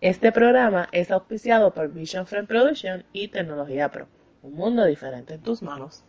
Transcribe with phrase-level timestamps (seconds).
[0.00, 4.06] Este programa es auspiciado por Vision Frame Production y Tecnología Pro.
[4.42, 6.04] Un mundo diferente en tus manos.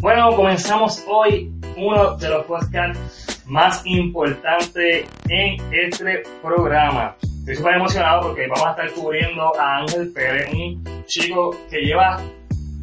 [0.00, 7.16] Bueno, comenzamos hoy uno de los podcasts más importantes en este programa.
[7.20, 12.20] Estoy súper emocionado porque vamos a estar cubriendo a Ángel Pérez, un chico que lleva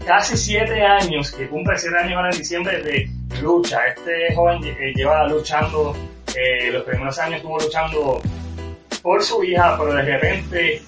[0.06, 3.10] casi siete años, que cumple siete años ahora en diciembre de
[3.42, 3.88] lucha.
[3.88, 5.96] Este joven eh, lleva luchando,
[6.72, 8.22] los primeros años estuvo luchando
[9.02, 10.82] por su hija, pero de repente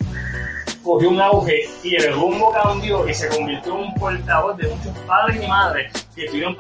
[0.83, 4.97] cogió un auge y el rumbo cambió y se convirtió en un portavoz de muchos
[4.99, 6.55] padres y madres que, estuvieron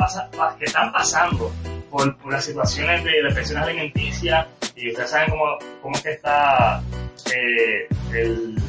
[0.59, 1.51] que están pasando
[1.89, 6.81] por, las situaciones de depresión alimenticia y ustedes saben cómo, cómo es que está
[7.33, 8.61] eh, el,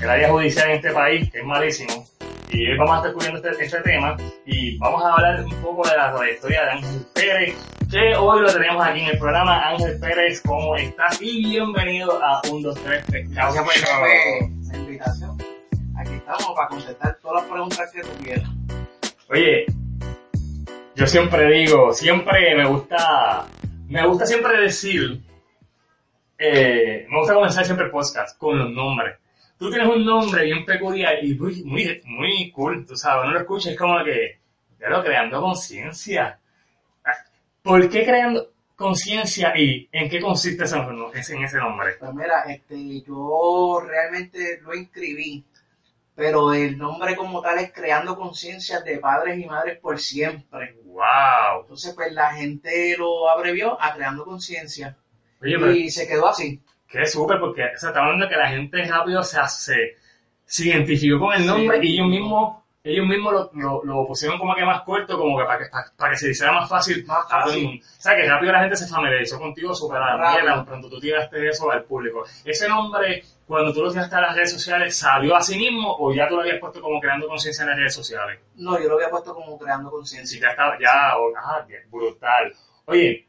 [0.00, 2.06] el área judicial en este país, que es malísimo.
[2.54, 5.88] Y hoy vamos a estar cubriendo este, este, tema y vamos a hablar un poco
[5.88, 7.56] de la trayectoria de Ángel Pérez,
[7.90, 9.70] que hoy lo tenemos aquí en el programa.
[9.70, 11.20] Ángel Pérez, ¿cómo estás?
[11.20, 15.36] Y bienvenido a 1, 2, 3 Gracias por la invitación.
[15.98, 18.48] Aquí estamos para contestar todas las preguntas que tú quieras.
[19.30, 19.66] Oye,
[20.94, 23.46] yo siempre digo, siempre me gusta,
[23.88, 25.20] me gusta siempre decir,
[26.38, 29.16] eh, me gusta comenzar siempre el podcast con los nombres
[29.64, 33.40] tú tienes un nombre bien peculiar y muy, muy, muy cool, tú sabes, uno lo
[33.40, 34.38] escucha es como que,
[34.78, 36.38] lo creando conciencia.
[37.62, 41.94] ¿Por qué creando conciencia y en qué consiste ese, en ese nombre?
[41.98, 45.42] Pues mira, este, yo realmente lo inscribí,
[46.14, 50.76] pero el nombre como tal es Creando Conciencia de Padres y Madres por Siempre.
[50.84, 51.62] ¡Wow!
[51.62, 54.94] Entonces, pues la gente lo abrevió a Creando Conciencia.
[55.42, 56.60] Y se quedó así
[56.94, 59.96] que es súper porque o sea, está hablando que la gente rápido se, hace,
[60.46, 64.62] se identificó con el nombre y ellos mismos ellos mismos lo, lo, pusieron como que
[64.62, 67.80] más corto, como que para que, para, que se hiciera más fácil, más fácil.
[67.82, 71.48] O sea, que rápido la gente se familiarizó contigo súper a la pronto tú tiraste
[71.48, 72.24] eso al público.
[72.44, 76.12] Ese nombre, cuando tú lo tiraste a las redes sociales, ¿salió a sí mismo o
[76.12, 78.38] ya tú lo habías puesto como creando conciencia en las redes sociales?
[78.56, 80.36] No, yo lo había puesto como creando conciencia.
[80.36, 82.52] Sí, ya estaba, ya, ah, brutal.
[82.84, 83.26] Oye,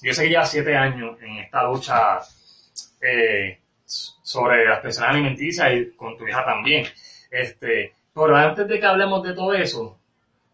[0.00, 2.20] yo sé que llevas siete años en esta lucha
[3.00, 6.86] eh, sobre las pensiones alimenticias y con tu hija también.
[7.30, 9.98] Este, pero antes de que hablemos de todo eso,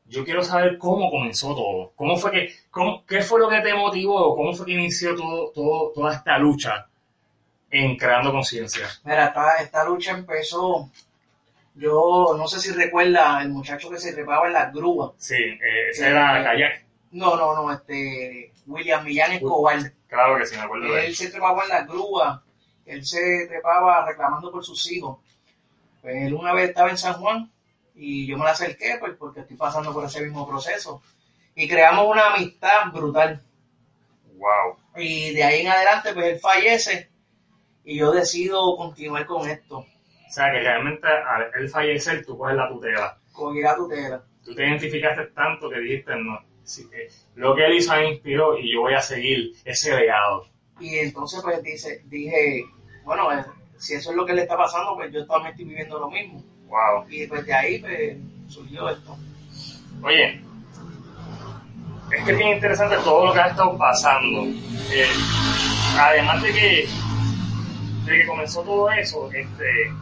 [0.07, 1.93] yo quiero saber cómo comenzó todo.
[1.97, 4.37] ¿Cómo fue que, cómo, ¿Qué fue lo que te motivó?
[4.37, 6.87] ¿Cómo fue que inició todo, todo, toda esta lucha
[7.71, 8.87] en creando conciencia?
[9.05, 10.91] Mira, esta, esta lucha empezó
[11.75, 15.13] yo no sé si recuerda el muchacho que se trepaba en las grúas.
[15.17, 16.85] Sí, eh, ese era Kayak.
[17.13, 19.93] No, no, no, este William Millán Escobar.
[20.07, 21.07] Claro que sí, me acuerdo de él.
[21.07, 22.43] Él se trepaba en la grúa,
[22.87, 25.19] él se trepaba reclamando por sus hijos.
[26.01, 27.51] Pues él una vez estaba en San Juan
[27.95, 31.03] y yo me la acerqué pues, porque estoy pasando por ese mismo proceso.
[31.55, 33.43] Y creamos una amistad brutal.
[34.37, 34.77] Wow.
[34.97, 37.11] Y de ahí en adelante pues él fallece
[37.85, 39.79] y yo decido continuar con esto.
[39.79, 43.19] O sea que realmente al él fallecer tú coges la tutela.
[43.33, 44.23] Cogí la tutela.
[44.45, 46.54] Tú te identificaste tanto que dijiste no
[47.35, 50.47] lo que él hizo me inspiró y yo voy a seguir ese legado.
[50.81, 52.65] Y entonces pues dice, dije,
[53.05, 53.45] bueno, eh,
[53.79, 56.43] si eso es lo que le está pasando, pues yo también estoy viviendo lo mismo.
[56.67, 57.07] Wow.
[57.09, 58.17] Y pues de ahí pues,
[58.49, 59.17] surgió esto.
[60.03, 60.41] Oye,
[62.11, 64.45] es que es bien interesante todo lo que ha estado pasando.
[64.93, 65.09] Eh,
[65.99, 66.89] además de que,
[68.05, 69.93] de que comenzó todo eso, este,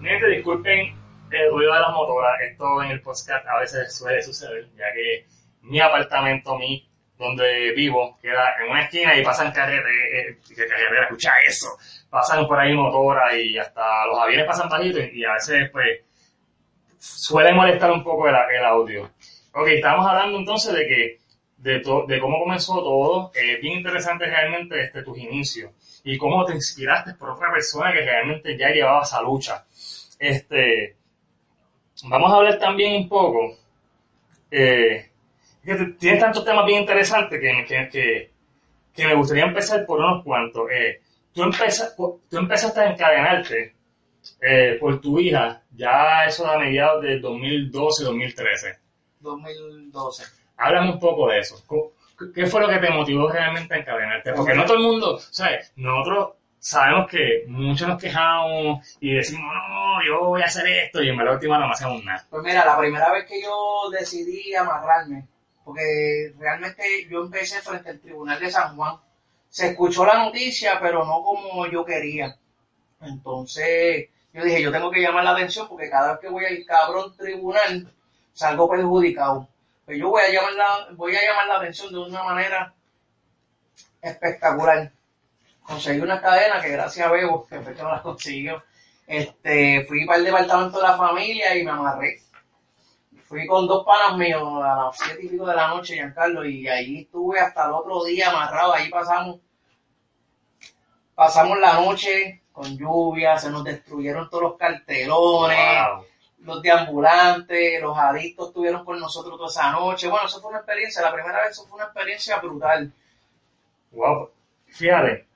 [0.00, 0.94] gente, disculpen
[1.30, 5.26] el ruido de las motoras, esto en el podcast a veces suele suceder, ya que
[5.64, 6.88] mi apartamento, mi,
[7.18, 11.68] donde vivo, queda en una esquina y pasan carreteras, eh, carretera, escucha eso,
[12.10, 16.00] pasan por ahí motoras y hasta los aviones pasan bajitos y a veces pues
[16.98, 19.10] suele molestar un poco el, audio.
[19.52, 21.18] Ok, estamos hablando entonces de que
[21.58, 25.70] de, de cómo comenzó todo, es bien interesante realmente desde tus inicios
[26.04, 29.64] y cómo te inspiraste por otra persona que realmente ya llevaba esa lucha.
[30.18, 30.96] Este,
[32.04, 33.56] vamos a hablar también un poco
[34.50, 35.10] eh,
[35.64, 38.30] tienes tantos temas bien interesantes que, que,
[38.92, 40.70] que, me gustaría empezar por unos cuantos.
[40.70, 41.00] Eh,
[41.32, 41.42] tú,
[42.28, 43.74] tú empezaste a encadenarte
[44.40, 48.78] eh, por tu hija, ya eso a mediados del 2012-2013.
[49.20, 50.24] 2012.
[50.56, 51.62] Háblame un poco de eso.
[52.34, 54.32] ¿Qué fue lo que te motivó realmente a encadenarte?
[54.32, 55.72] Porque no todo el mundo, ¿sabes?
[55.76, 61.08] Nosotros sabemos que muchos nos quejamos y decimos, no, yo voy a hacer esto y
[61.08, 62.24] en la última no hacemos nada.
[62.30, 65.26] Pues mira, la primera vez que yo decidí amarrarme
[65.64, 68.96] porque realmente yo empecé frente al Tribunal de San Juan.
[69.48, 72.36] Se escuchó la noticia, pero no como yo quería.
[73.00, 76.64] Entonces, yo dije, yo tengo que llamar la atención porque cada vez que voy al
[76.64, 77.92] cabrón tribunal,
[78.32, 79.48] salgo perjudicado.
[79.84, 82.74] Pues yo voy a llamar la, voy a llamar la atención de una manera
[84.02, 84.90] espectacular.
[85.62, 88.62] Conseguí una cadena que gracias a Bebo, que fue que me las consiguió,
[89.06, 92.23] este, fui para el departamento de la familia y me amarré.
[93.26, 96.68] Fui con dos panas míos a las siete y pico de la noche, Giancarlo, y
[96.68, 98.74] ahí estuve hasta el otro día amarrado.
[98.74, 99.40] Ahí pasamos,
[101.14, 106.04] pasamos la noche con lluvia, se nos destruyeron todos los cartelones, Wow.
[106.40, 110.08] los de ambulantes, los adictos estuvieron con nosotros toda esa noche.
[110.08, 112.92] Bueno, eso fue una experiencia, la primera vez eso fue una experiencia brutal.
[113.92, 114.30] Wow.
[114.68, 115.26] Fíjate,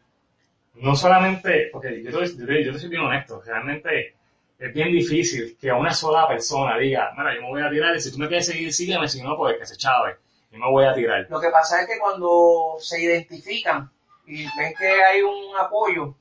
[0.74, 4.14] no solamente, porque yo te, yo te- yo te soy bien honesto, realmente
[4.58, 8.00] es bien difícil que una sola persona diga, mira, yo me voy a tirar y
[8.00, 10.16] si tú me quieres seguir, sígueme, si no, pues que se chave,
[10.50, 11.26] yo me voy a tirar.
[11.30, 13.90] Lo que pasa es que cuando se identifican
[14.26, 16.14] y ven que hay un apoyo,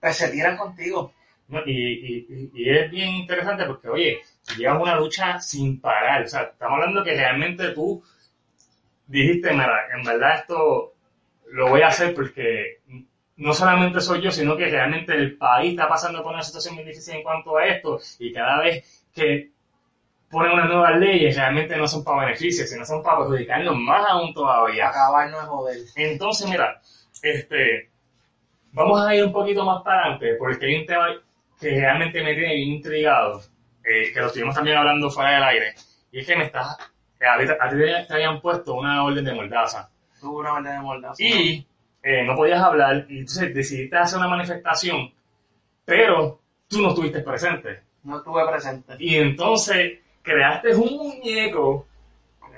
[0.00, 1.12] pues se tiran contigo.
[1.48, 1.60] ¿no?
[1.64, 4.20] Y, y- y- y es bien interesante porque, oye,
[4.56, 6.22] llevas una lucha sin parar.
[6.24, 8.02] O sea, estamos hablando que realmente tú
[9.06, 10.92] dijiste, mira, en verdad esto
[11.52, 12.80] lo voy a hacer porque
[13.36, 16.84] no solamente soy yo, sino que realmente el país está pasando por una situación muy
[16.84, 19.50] difícil en cuanto a esto y cada vez que
[20.30, 24.32] ponen unas nuevas leyes realmente no son para beneficios, sino son para perjudicarnos más aún
[24.32, 24.88] todavía.
[24.88, 25.76] Acabar no es joder.
[25.96, 26.80] Entonces, mira,
[27.22, 27.90] este,
[28.72, 31.08] vamos a ir un poquito más para adelante, porque hay un tema
[31.60, 33.40] que realmente me tiene bien intrigado,
[33.84, 35.74] eh, que lo estuvimos también hablando fuera del aire,
[36.12, 39.90] y es que me estás, a ti ti te habían puesto una orden de mordaza,
[40.20, 41.22] Tuve una orden de mordaza.
[41.22, 41.66] y
[42.08, 45.12] eh, no podías hablar, y entonces decidiste hacer una manifestación,
[45.84, 46.38] pero
[46.68, 47.80] tú no estuviste presente.
[48.04, 48.94] No estuve presente.
[49.00, 51.88] Y entonces creaste un muñeco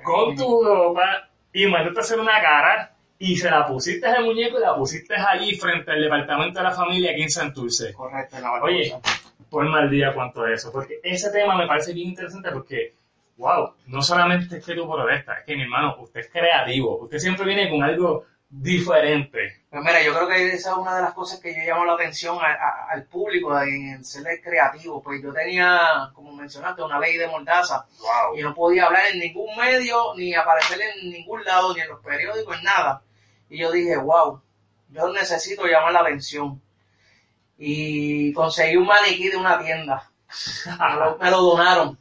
[0.05, 4.59] con tu ropa y mandaste a hacer una cara y se la pusiste al muñeco
[4.59, 7.95] y la pusiste allí frente al departamento de la familia aquí en Santurce.
[7.95, 9.23] Correcto, la Oye, Barbosa.
[9.49, 12.97] por mal día cuanto a eso, porque ese tema me parece bien interesante porque,
[13.39, 17.19] wow, no solamente es que tú protestas, es que mi hermano, usted es creativo, usted
[17.19, 19.63] siempre viene con algo diferente.
[19.71, 21.93] Pues mira, yo creo que esa es una de las cosas que yo llamo la
[21.95, 25.03] atención a- a- al público en ser creativo.
[25.03, 28.39] Pues yo tenía, como mencionaste, una ley de mordaza Wow.
[28.39, 32.01] y no podía hablar en ningún medio, ni aparecer en ningún lado, ni en los
[32.01, 33.03] periódicos, en nada.
[33.51, 34.41] Y yo dije, wow,
[34.91, 36.61] yo necesito llamar la atención.
[37.59, 40.11] Y conseguí un maniquí de una tienda.
[40.79, 41.99] Me lo, me lo donaron.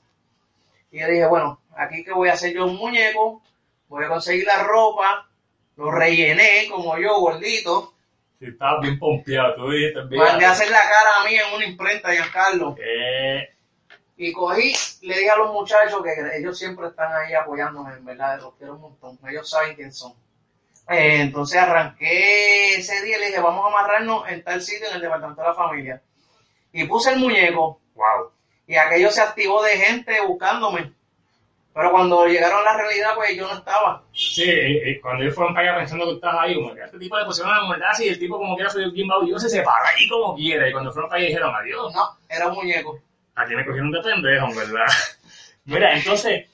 [0.92, 3.42] Y yo dije, bueno, aquí que voy a hacer yo un muñeco,
[3.88, 5.27] voy a conseguir la ropa,
[5.78, 7.94] lo rellené como yo, gordito,
[8.40, 11.56] Si estabas bien pompeado, tú dijiste, mandé a "Fíjate, hacer la cara a mí en
[11.56, 12.76] una imprenta, Giancarlo.
[12.80, 13.50] eh,
[14.18, 18.40] Y cogí, le dije a los muchachos que ellos siempre están ahí apoyándome, en verdad,
[18.42, 20.14] los quiero un montón, ellos saben quién son.
[20.90, 24.96] Eh, entonces arranqué ese día y le dije, vamos a amarrarnos en tal sitio en
[24.96, 26.02] el departamento de la familia.
[26.72, 28.32] Y puse el muñeco wow.
[28.68, 30.94] y aquello se activó de gente buscándome.
[31.78, 34.02] Pero cuando llegaron a la realidad, pues yo no estaba.
[34.12, 34.52] Sí,
[35.00, 37.26] cuando ellos fueron para allá pensando que estabas ahí, como que a este tipo le
[37.26, 40.34] pusieron la mordaza y el tipo como quiera soy bien baudilloso se para ahí como
[40.34, 40.68] quiera.
[40.68, 41.94] Y cuando fueron para allá dijeron adiós.
[41.94, 43.00] No, era un muñeco.
[43.36, 44.86] Aquí me cogieron de pendejo, en verdad.
[45.66, 46.50] Mira, entonces,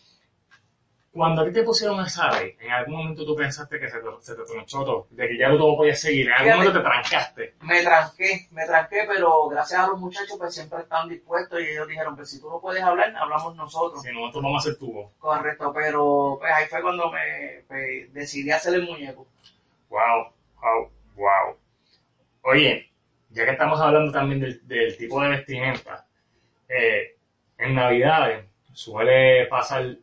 [1.14, 4.08] cuando a ti te pusieron esa ley, en algún momento tú pensaste que se te,
[4.20, 6.58] se te tronchó todo, de que ya no todo podías seguir, en algún Fíjate.
[6.58, 7.54] momento te trancaste.
[7.62, 11.88] Me tranqué, me tranqué, pero gracias a los muchachos pues siempre estaban dispuestos y ellos
[11.88, 14.02] dijeron, pues si tú no puedes hablar, hablamos nosotros.
[14.02, 15.12] Si nosotros vamos a hacer tubo.
[15.20, 19.28] Correcto, pero pues ahí fue cuando me pues, decidí hacer el muñeco.
[19.90, 21.58] Wow, wow, wow.
[22.42, 22.90] Oye,
[23.30, 26.08] ya que estamos hablando también del, del tipo de vestimenta,
[26.68, 27.18] eh,
[27.60, 29.96] en Navidades suele pasar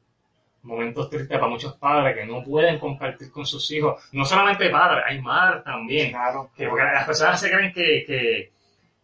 [0.63, 4.03] momentos tristes para muchos padres que no pueden compartir con sus hijos.
[4.13, 6.11] No solamente padres, hay madres también.
[6.11, 6.51] Claro.
[6.57, 8.51] Que porque las personas se creen que, que,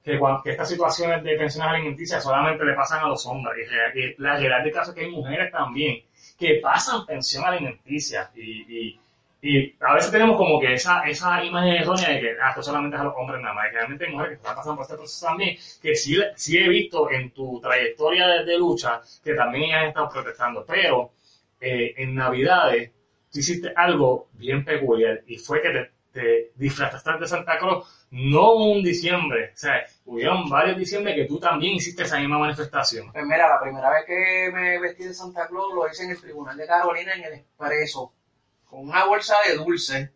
[0.04, 3.68] que, que estas situaciones de pensiones alimenticias solamente le pasan a los hombres.
[3.94, 6.02] Y la realidad del caso es que hay mujeres también
[6.38, 8.30] que pasan pensión alimenticia.
[8.34, 9.00] Y, y,
[9.42, 12.96] y a veces tenemos como que esa, esa imagen errónea de que ah, esto solamente
[12.96, 13.66] es a los hombres nada más.
[13.70, 16.68] Y realmente hay mujeres que están pasando por este proceso también, que sí, sí he
[16.68, 20.64] visto en tu trayectoria de, de lucha que también ellas han estado protestando.
[20.66, 21.12] Pero
[21.60, 22.90] eh, en Navidades
[23.32, 28.54] tú hiciste algo bien peculiar y fue que te, te disfrazaste de Santa Claus, no
[28.54, 33.12] un diciembre, o sea, hubieron varios diciembre que tú también hiciste esa misma manifestación.
[33.12, 36.20] Pues mira, la primera vez que me vestí de Santa Claus lo hice en el
[36.20, 38.14] Tribunal de Carolina en el Expreso,
[38.64, 40.12] con una bolsa de dulce.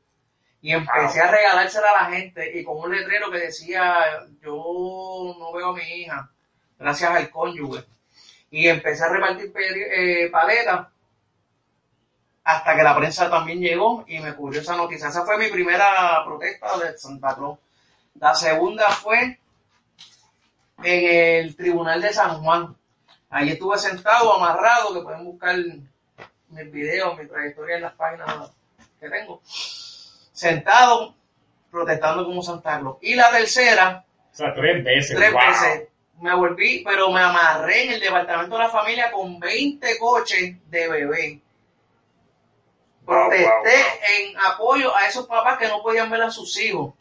[0.62, 5.52] Y empecé a regalársela a la gente y con un letrero que decía, yo no
[5.54, 6.30] veo a mi hija,
[6.78, 7.84] gracias al cónyuge.
[8.50, 10.88] Y empecé a repartir eh, paletas
[12.44, 15.08] hasta que la prensa también llegó y me cubrió esa noticia.
[15.08, 17.58] Esa fue mi primera protesta de Santa Claus.
[18.18, 19.38] La segunda fue
[20.82, 22.76] en el Tribunal de San Juan.
[23.30, 28.50] Allí estuve sentado, amarrado, que pueden buscar mis videos, mi trayectoria en las páginas
[28.98, 29.40] que tengo.
[29.44, 31.14] Sentado,
[31.70, 32.96] protestando como Santa Claus.
[33.02, 35.16] Y la tercera, O sea, tres veces.
[35.16, 35.40] tres wow.
[35.40, 35.88] veces,
[36.20, 40.88] me volví, pero me amarré en el departamento de la familia con 20 coches de
[40.88, 41.40] bebé.
[43.04, 43.70] Wow, Protesté wow, wow.
[44.18, 46.94] en apoyo a esos papás que no podían ver a sus hijos.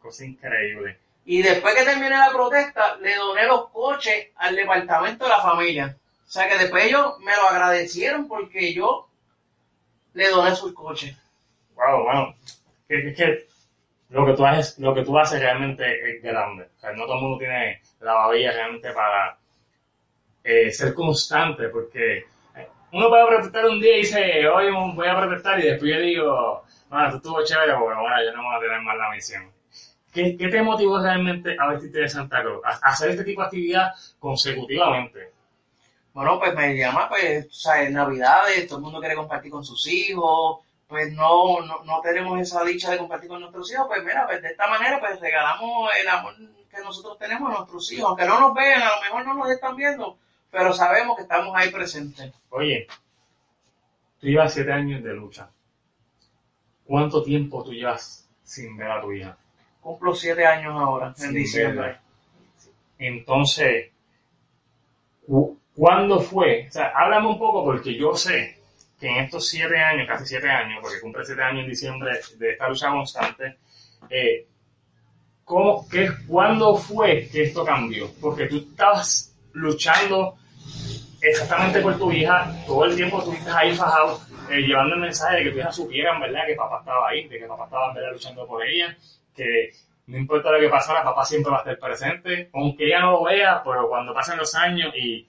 [0.00, 0.98] Cosa increíble.
[1.24, 5.96] Y después que terminé la protesta, le doné los coches al departamento de la familia.
[6.26, 9.08] O sea que después ellos me lo agradecieron porque yo
[10.12, 11.16] le doné sus coches.
[11.74, 12.34] Wow, bueno.
[12.86, 13.46] Que, que,
[14.10, 16.68] lo que tú haces, lo que tú haces realmente es grande.
[16.76, 19.38] O sea, no todo el mundo tiene la babilla realmente para
[20.44, 22.26] eh, ser constante, porque
[22.94, 26.64] uno puede protestar un día y dice, hoy voy a protestar, y después yo digo,
[26.88, 29.50] bueno, esto estuvo chévere, porque bueno, yo no voy a tener más la misión.
[30.12, 32.60] ¿Qué, ¿Qué te motivó realmente a vestirte de Santa Cruz?
[32.64, 35.32] A hacer este tipo de actividad consecutivamente.
[36.12, 39.64] Bueno, pues me llama, pues, o sea, en Navidades, todo el mundo quiere compartir con
[39.64, 44.04] sus hijos, pues no, no, no tenemos esa dicha de compartir con nuestros hijos, pues
[44.04, 48.10] mira, pues de esta manera, pues regalamos el amor que nosotros tenemos a nuestros hijos,
[48.10, 50.16] aunque no nos vean, a lo mejor no nos están viendo,
[50.54, 52.32] pero sabemos que estamos ahí presentes.
[52.50, 52.86] Oye,
[54.20, 55.50] tú llevas siete años de lucha.
[56.84, 59.36] ¿Cuánto tiempo tú llevas sin ver a tu hija?
[59.80, 61.80] Cumplo siete años ahora, en diciembre.
[61.86, 62.00] verla.
[62.98, 63.90] Entonces,
[65.26, 66.66] cu- ¿cuándo fue?
[66.68, 68.58] O sea, háblame un poco porque yo sé
[69.00, 72.52] que en estos siete años, casi siete años, porque cumple siete años en diciembre de
[72.52, 73.56] esta lucha constante,
[74.08, 74.46] eh,
[75.44, 78.10] ¿cómo, qué, ¿cuándo fue que esto cambió?
[78.20, 80.36] Porque tú estabas luchando
[81.20, 85.44] exactamente por tu hija, todo el tiempo estuviste ahí fajado, eh, llevando el mensaje de
[85.44, 88.46] que tu hija supieran, ¿verdad?, que papá estaba ahí, de que papá estaba, ¿verdad?, luchando
[88.46, 88.96] por ella,
[89.34, 89.70] que
[90.06, 93.24] no importa lo que pasara, papá siempre va a estar presente, aunque ella no lo
[93.24, 95.26] vea, pero cuando pasen los años y,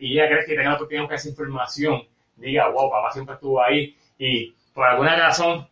[0.00, 2.02] y ella cree que tenga la oportunidad con esa información,
[2.36, 5.66] diga, wow, papá siempre estuvo ahí, y por alguna razón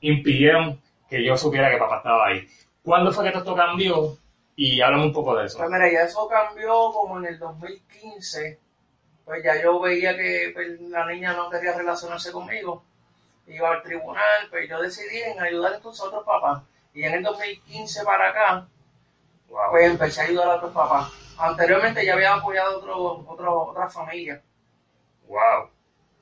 [0.00, 2.46] impidieron que yo supiera que papá estaba ahí.
[2.82, 4.16] ¿Cuándo fue que todo esto cambió?
[4.56, 5.58] Y háblame un poco de eso.
[5.58, 8.58] Pues mira, ya eso cambió como en el 2015.
[9.24, 12.82] Pues ya yo veía que pues, la niña no quería relacionarse conmigo.
[13.46, 16.62] Iba al tribunal, pues yo decidí en ayudar entonces a otros papás.
[16.94, 18.66] Y en el 2015 para acá,
[19.48, 19.70] Wow.
[19.70, 21.12] pues empecé a ayudar a otros papás.
[21.38, 24.40] Anteriormente ya había apoyado a otro, otro, otras familias.
[25.28, 25.64] Wow.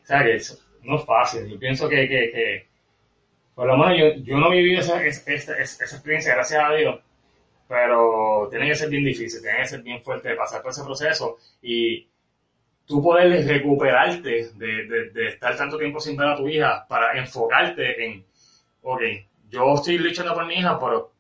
[0.03, 1.47] O sea que eso no es fácil.
[1.49, 2.69] Yo pienso que, que, que
[3.55, 6.73] por lo menos yo, yo no he vivido esa, esa, esa- esa experiencia, gracias a
[6.75, 7.01] Dios,
[7.69, 10.85] pero tiene que ser bien difícil, tiene que ser bien fuerte de pasar por ese
[10.85, 12.07] proceso y
[12.87, 17.19] tú poder recuperarte de, de, de estar tanto tiempo sin ver a tu hija para
[17.19, 18.25] enfocarte en,
[18.83, 19.01] ok,
[19.49, 21.13] yo estoy luchando por mi hija, pero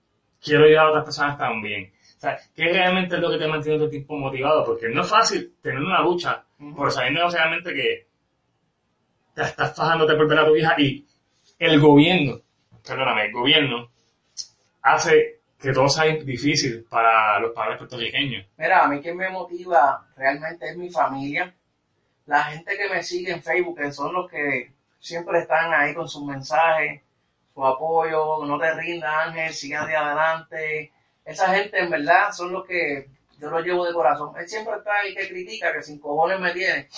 [0.42, 1.92] quiero ayudar a otras personas también.
[2.16, 4.64] O sea, ¿qué realmente es lo que te mantiene todo el tiempo motivado?
[4.64, 6.76] Porque no es fácil tener una lucha, Ujú.
[6.76, 8.06] pero sabiendo realmente que
[9.34, 11.06] te estás fajándote por ver a tu hija y
[11.58, 12.40] el gobierno,
[12.86, 13.90] perdóname, el gobierno
[14.82, 18.46] hace que todo sea difícil para los padres puertorriqueños.
[18.58, 21.54] Mira, a mí quien me motiva realmente es mi familia.
[22.26, 26.08] La gente que me sigue en Facebook, que son los que siempre están ahí con
[26.08, 27.00] sus mensajes,
[27.54, 30.92] su apoyo, no te rindas Ángel, sigue hacia adelante.
[31.24, 34.34] Esa gente en verdad son los que yo los llevo de corazón.
[34.38, 36.88] Él siempre está el que critica, que sin cojones me tiene.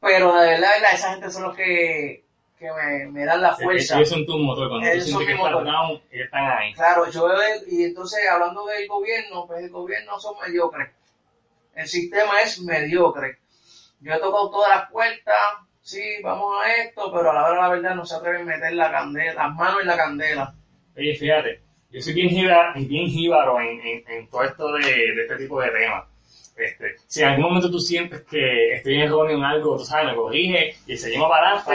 [0.00, 2.23] Pero de verdad, esa gente son los que,
[2.58, 3.96] que me, me dan la fuerza.
[3.96, 5.64] Ellos son tu motor, cuando tú son sientes que motor.
[5.64, 6.72] down, ellos están ahí.
[6.74, 10.90] Claro, yo he- y entonces hablando del gobierno, pues el gobierno son mediocres.
[11.74, 13.38] El sistema es mediocre.
[14.00, 15.34] Yo he tocado todas las puertas,
[15.82, 18.56] sí, vamos a esto, pero a la hora de la verdad no se atreven a
[18.56, 20.54] meter la candela, las manos en la candela.
[20.96, 25.22] Oye, fíjate, yo soy bien, jíbaro, bien jíbaro en, en, en todo esto de, de
[25.22, 26.04] este tipo de temas.
[26.56, 30.06] Este, si en algún momento tú sientes que estoy en erróneo en algo, tú sabes,
[30.10, 31.70] me corrige y seguimos para adelante.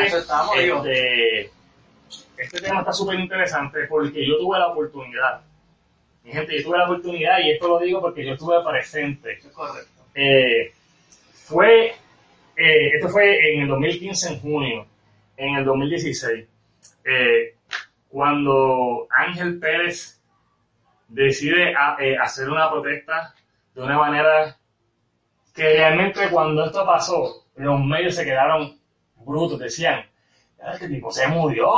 [0.86, 1.52] Este,
[2.38, 5.42] este tema está súper interesante porque yo tuve la oportunidad.
[6.24, 9.40] Mi gente, yo tuve la oportunidad y esto lo digo porque yo estuve presente.
[9.54, 9.90] Correcto.
[10.16, 10.72] Eh,
[11.34, 11.88] fue,
[12.56, 14.86] eh, esto fue en el 2015, en junio,
[15.36, 16.46] en el 2016,
[17.06, 17.56] eh,
[18.10, 20.20] cuando Ángel Pérez
[21.08, 23.34] decide a- eh, hacer una protesta
[23.76, 24.56] de una manera
[25.60, 28.80] que realmente cuando esto pasó, los medios se quedaron
[29.18, 30.06] brutos, decían,
[30.64, 31.70] "Ah, este tipo se murió,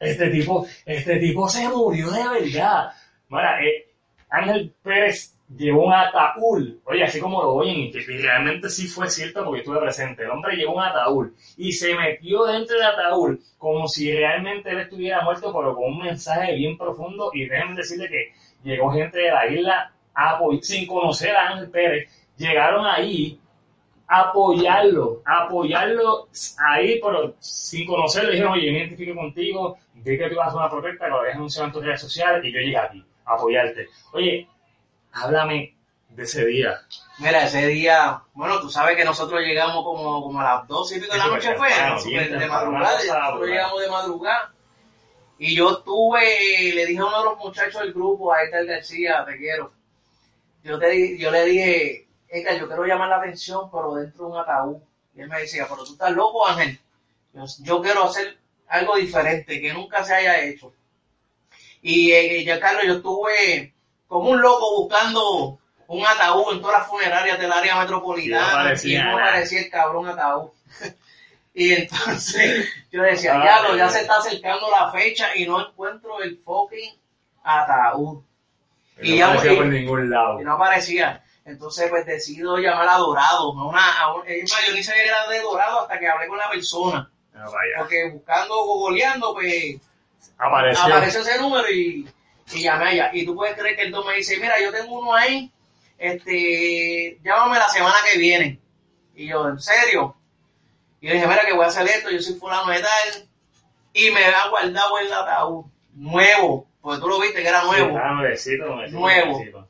[0.00, 2.90] este tipo, este tipo se murió de verdad.
[3.28, 3.92] Mira, eh,
[4.28, 9.44] Ángel Pérez llevó un ataúd, oye, así como lo oyen, y realmente sí fue cierto
[9.44, 10.24] porque estuve presente.
[10.24, 14.80] El hombre llevó un ataúd y se metió dentro del ataúd como si realmente él
[14.80, 17.30] estuviera muerto, pero con un mensaje bien profundo.
[17.32, 18.32] Y déjenme decirle que
[18.64, 23.40] llegó gente de la isla a sin conocer a Ángel Pérez, llegaron ahí
[24.08, 26.28] apoyarlo, apoyarlo
[26.58, 30.58] ahí, pero sin conocerlo, dijeron, oye, me identifico contigo, vi que tú vas a hacer
[30.58, 33.34] una protesta, que lo habías anunciado en tus redes sociales y yo llegué aquí a
[33.34, 33.88] apoyarte.
[34.12, 34.48] Oye,
[35.12, 35.74] háblame
[36.10, 36.80] de ese día.
[37.18, 41.00] Mira, ese día, bueno, tú sabes que nosotros llegamos como, como a las 12 y
[41.00, 41.68] pico de la noche, fue,
[42.06, 44.52] bien de madrugada, nosotros llegamos de madrugada.
[45.38, 49.24] Y yo estuve, le dije a uno de los muchachos del grupo, a Edgar García,
[49.26, 49.72] te quiero.
[50.62, 54.38] Yo, te, yo le dije, Edgar, yo quiero llamar la atención, pero dentro de un
[54.38, 54.76] ataúd.
[55.14, 56.78] Y él me decía, pero tú estás loco, Ángel.
[57.32, 58.36] Yo, yo quiero hacer
[58.68, 60.72] algo diferente, que nunca se haya hecho.
[61.82, 63.72] Y eh, ya, Carlos, yo estuve
[64.08, 68.74] como un loco buscando un ataúd en todas las funerarias del área Y no metropolitana.
[68.82, 69.28] Y no nada.
[69.28, 70.50] aparecía el cabrón ataúd.
[71.54, 75.64] y entonces yo decía, Ay, ya, lo, ya se está acercando la fecha y no
[75.68, 76.92] encuentro el fucking
[77.44, 78.22] ataúd.
[79.00, 80.40] Y no ya- aparecía y- por ningún lado.
[80.40, 81.22] Y no aparecía.
[81.46, 83.52] Entonces, pues decido llamar a Dorado.
[83.58, 86.08] A una, a un- es más, yo ni sabía que era de Dorado hasta que
[86.08, 87.10] hablé con la persona.
[87.32, 87.50] Vaya.
[87.78, 89.76] Porque buscando, googleando, pues
[90.38, 90.84] Apareció.
[90.84, 92.08] apareció ese número y,
[92.52, 93.10] y llamé allá.
[93.12, 95.50] Y tú puedes creer que el don me dice, mira, yo tengo uno ahí,
[95.98, 98.60] este, llámame la semana que viene.
[99.14, 100.16] Y yo, ¿en serio?
[101.00, 103.28] Y le dije, mira, que voy a hacer esto, yo soy fulano de tal.
[103.92, 107.96] Y me ha guardado el ataúd nuevo, porque tú lo viste que era nuevo.
[107.96, 108.12] Ah,
[108.90, 109.65] Nuevo.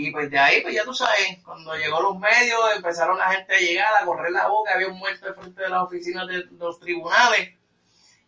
[0.00, 3.52] Y pues de ahí, pues ya tú sabes, cuando llegó los medios, empezaron la gente
[3.52, 6.44] a llegar, a correr la boca, había un muerto de frente de las oficinas de
[6.56, 7.50] los tribunales,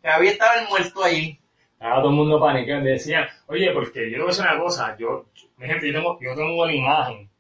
[0.03, 1.39] que había estado el muerto allí.
[1.75, 2.91] Estaba todo el mundo panicando.
[2.91, 4.97] Decían, oye, porque yo te voy a decir una cosa.
[4.99, 5.27] Yo,
[5.59, 7.31] mi gente, yo tengo, yo tengo la imagen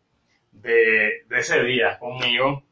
[0.53, 2.63] de, de ese día conmigo.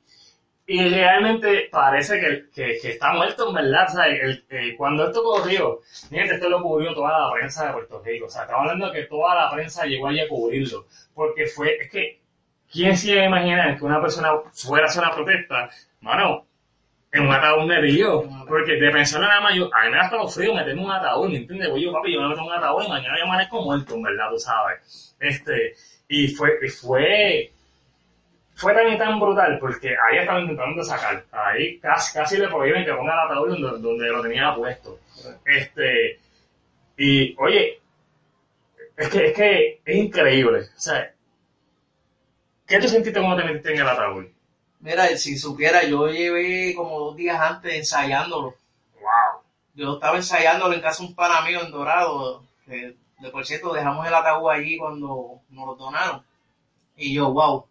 [0.71, 3.87] Y realmente parece que, que, que está muerto en verdad.
[3.89, 7.67] O sea, el- el- cuando esto ocurrió, mi gente, esto lo cubrió toda la prensa
[7.67, 8.27] de Puerto Rico.
[8.27, 10.87] O sea, estamos hablando de que toda la prensa llegó allí a cubrirlo.
[11.15, 12.21] Porque fue, es que,
[12.71, 15.71] ¿quién se iba a imaginar que una persona fuera a hacer una protesta?
[16.03, 16.47] Mano,
[17.13, 18.25] en un ataúd metido.
[18.47, 20.91] Porque de pensarlo nada más, yo, a mí me da hasta los fríos meterme un
[20.93, 21.71] ataúd, ¿me entiendes?
[21.71, 24.31] Oye, papi, yo me meto en un ataúd y mañana yo amanezco muerto, en verdad,
[24.31, 25.17] tú sabes.
[25.19, 25.75] Este,
[26.09, 27.53] y fue, y fue,
[28.59, 31.25] fue tan y tan brutal porque ahí estaban intentando sacar.
[31.31, 34.99] Ahí casi, casi le prohíben que ponga el ataúd donde, donde lo tenía puesto.
[35.45, 36.19] Este,
[36.97, 37.81] y oye,
[38.97, 40.63] es que, es que es increíble.
[40.77, 41.15] O sea,
[42.67, 44.27] ¿qué tú sentiste cuando te metiste en el ataúd?
[44.81, 48.57] Mira, si supiera, yo llevé como dos días antes ensayándolo.
[49.01, 49.43] Wow.
[49.75, 52.43] Yo estaba ensayándolo en casa de un pana mío en Dorado.
[52.67, 56.25] Que, de por cierto, dejamos el ataúd allí cuando nos lo donaron.
[56.97, 57.68] Y yo, wow.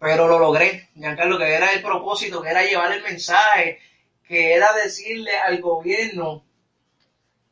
[0.00, 3.78] Pero lo logré, Giancarlo, que era el propósito, que era llevar el mensaje,
[4.26, 6.42] que era decirle al gobierno,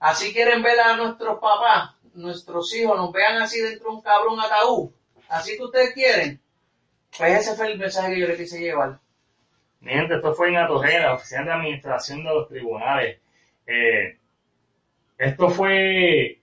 [0.00, 4.40] así quieren ver a nuestros papás, nuestros hijos, nos vean así dentro de un cabrón
[4.40, 4.90] ataúd.
[5.28, 6.40] Así que ustedes quieren.
[7.18, 8.98] Pues ese fue el mensaje que yo le quise llevar.
[9.80, 13.18] Mi gente, esto fue en Atojé, la oficina de administración de los tribunales.
[13.66, 14.18] Eh,
[15.18, 16.37] esto fue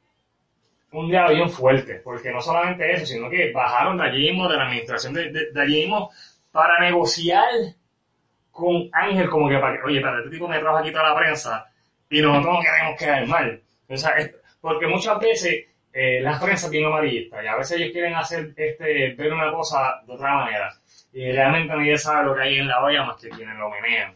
[1.01, 4.57] un día bien fuerte, porque no solamente eso, sino que bajaron de allí mismo, de
[4.57, 6.11] la administración de, de- de allí mismo,
[6.51, 7.43] para negociar
[8.51, 11.15] con Ángel, como que, para que, oye, para este tipo me trajo aquí toda la
[11.15, 11.65] prensa
[12.09, 13.61] y nosotros no queremos quedar mal.
[13.89, 14.31] O sea, es-
[14.61, 19.13] porque muchas veces eh, las prensas bien amarillistas y a veces ellos quieren hacer este
[19.13, 20.73] ver una cosa de otra manera
[21.13, 24.13] y realmente nadie sabe lo que hay en la olla más que quienes lo menean.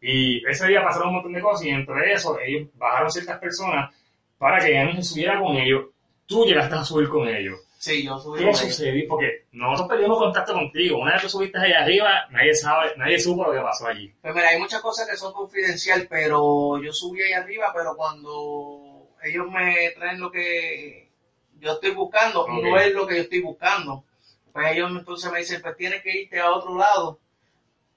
[0.00, 3.94] Y ese día pasaron un montón de cosas y entre eso ellos bajaron ciertas personas
[4.38, 5.86] para que Ángel subiera con ellos.
[6.28, 7.58] Tú llegaste a subir con ellos.
[7.78, 9.08] Sí, yo subí ¿Qué sucedió?
[9.08, 10.98] Porque nosotros perdimos contacto contigo.
[10.98, 14.12] Una vez tú subiste allá arriba, nadie sabe, nadie supo lo que pasó allí.
[14.20, 19.08] Pues mira, hay muchas cosas que son confidencial, pero yo subí ahí arriba, pero cuando
[19.24, 21.08] ellos me traen lo que
[21.60, 24.04] yo estoy buscando, no es lo que yo estoy buscando.
[24.52, 27.18] Pues ellos entonces me dicen, pues tienes que irte a otro lado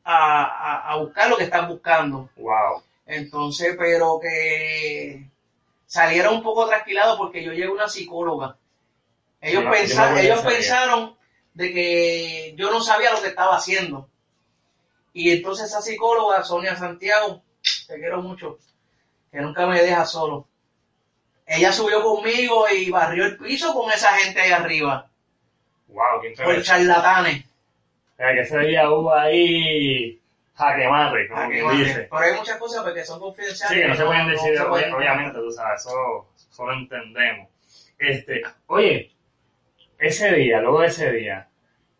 [0.05, 2.29] a, a, a buscar lo que estás buscando.
[2.37, 2.81] Wow.
[3.07, 5.27] Entonces, pero que
[5.91, 8.55] salieron un poco tranquilados porque yo llevo una psicóloga.
[9.41, 11.17] Ellos, Yo no- yo pensa- no voy a ellos pensaron
[11.53, 14.07] de que yo no sabía lo que estaba haciendo.
[15.11, 17.43] Y entonces esa psicóloga, Sonia Santiago,
[17.89, 18.57] te quiero mucho,
[19.33, 20.47] que nunca me deja solo.
[21.45, 25.09] Ella subió conmigo y barrió el piso con esa gente ahí arriba,
[25.89, 27.43] Wow, qué por charlatanes.
[27.43, 30.20] O sea, que ese día hubo ahí
[30.55, 31.77] jaque mate, como que quien madre.
[31.79, 32.07] dice.
[32.11, 33.75] Pero hay muchas cosas porque son confidenciales.
[33.75, 37.47] Sí, que no se pueden decir, pueden- obviamente, tú sabes, eso, eso lo entendemos.
[37.97, 39.11] Este, oye,
[39.99, 41.47] ese día, luego de ese día,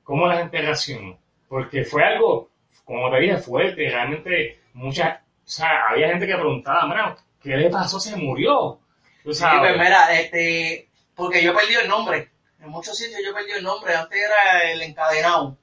[0.04, 1.20] ¿cómo la gente reaccionó?
[1.48, 2.50] Porque fue algo,
[2.86, 7.70] como te dije, fuerte, realmente muchas, o sea, había gente que preguntaba, mira, ¿qué le
[7.70, 8.00] pasó?
[8.00, 8.80] Se murió.
[9.24, 9.60] Tú Sí, sabes.
[9.74, 12.30] pues mira, este, porque yo perdí el nombre.
[12.60, 13.94] En muchos sitios yo perdí el nombre.
[13.96, 15.58] Antes era el encadenado,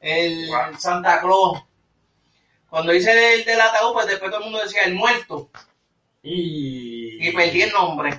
[0.00, 0.76] el Wow.
[0.78, 1.62] Santa Claus,
[2.74, 5.48] Cuando hice el del ataúd, pues después todo el mundo decía el muerto.
[6.24, 7.28] Y...
[7.28, 8.10] Y perdí el nombre.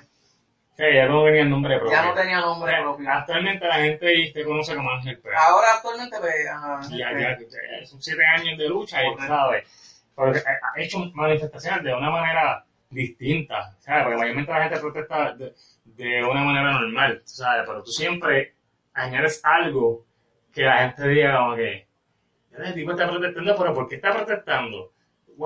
[0.77, 1.91] Sí, ya no tenía el nombre propio.
[1.91, 3.11] Ya no tenía nombre Bueno, propio.
[3.11, 5.37] Actualmente la gente te conoce como Ángel Pérez.
[5.45, 10.39] Ahora actualmente, pues, ajá, ya, ya, ya son siete años de lucha y sabes porque
[10.39, 16.23] ha hecho manifestaciones de una manera distinta sabes porque mayormente la gente protesta de, de
[16.23, 18.53] una manera normal sabes pero tú siempre
[18.93, 20.05] añades algo
[20.53, 21.84] que la gente diga como que "Ya,
[22.63, 24.91] el tipo está protestando pero ¿por qué está protestando?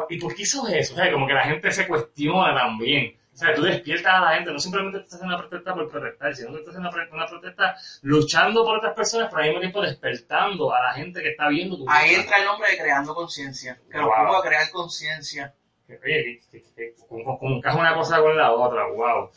[0.10, 0.96] ¿y por qué hizo eso?
[0.96, 1.12] ¿sabes?
[1.14, 4.60] como que la gente se cuestiona también o sea, tú despiertas a la gente, no
[4.60, 8.66] simplemente estás haciendo una protesta por protestar, sino que estás haciendo una, una protesta luchando
[8.66, 11.86] por otras personas, pero al mismo tiempo despertando a la gente que está viendo tu
[11.90, 13.80] Ahí entra el nombre de creando conciencia.
[13.90, 14.14] Que lo Wow.
[14.26, 15.54] pongo a crear conciencia.
[15.88, 19.30] Oye, que- que- que- como, como encaja una cosa con la otra, wow.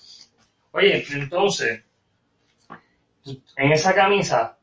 [0.73, 1.85] Oye, entonces,
[3.57, 4.59] en esa camisa,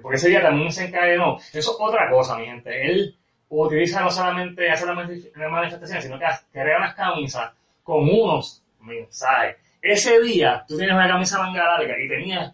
[0.00, 2.90] porque ese día también se encadenó, eso es otra cosa, mi gente.
[2.90, 3.16] Él
[3.48, 7.52] utiliza no solamente hacer la manif- la manifestación, sino que crea unas camisas
[7.82, 9.56] con unos mensajes.
[9.82, 12.52] Ese día, tú tienes una camisa manga larga y tenías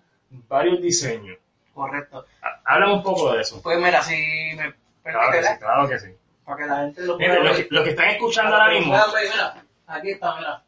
[0.48, 1.38] varios diseños.
[1.74, 2.24] Correcto.
[2.42, 3.62] Há- Háblame un poco de eso.
[3.62, 4.16] Pues mira, si
[4.56, 6.08] me Claro que sí, claro que sí.
[6.44, 7.56] para que la gente lo pueda ver.
[7.56, 10.62] que, los que están escuchando ahora mismo, ver, mira, aquí está, mira.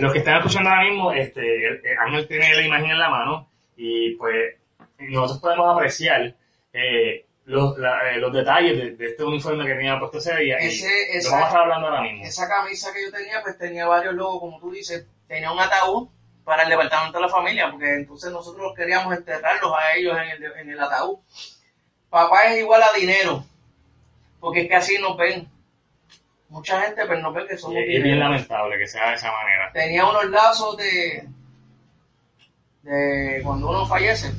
[0.00, 4.14] los que están escuchando ahora mismo, este, Ángel tiene la imagen en la mano y
[4.14, 4.54] pues
[4.98, 6.34] nosotros podemos apreciar
[6.72, 10.62] eh, los, la- eh, los detalles de, de este uniforme que tenía puesto ese día
[10.62, 12.24] y Ese- lo esa- vamos a estar hablando ahora mismo.
[12.24, 15.06] Esa camisa que yo tenía, pues tenía varios logos, como tú dices.
[15.28, 16.08] Tenía un ataúd
[16.44, 20.52] para el departamento de la familia, porque entonces nosotros queríamos enterrarlos a ellos en el,
[20.58, 21.18] en el ataúd.
[22.10, 23.44] Papá es igual a dinero,
[24.40, 25.48] porque es que así nos ven.
[26.50, 29.32] Mucha gente pues nos ve que Y somos es bien lamentable que sea de esa
[29.32, 29.72] manera.
[29.72, 31.26] Tenía unos lazos de,
[32.82, 34.30] de cuando uno fallece.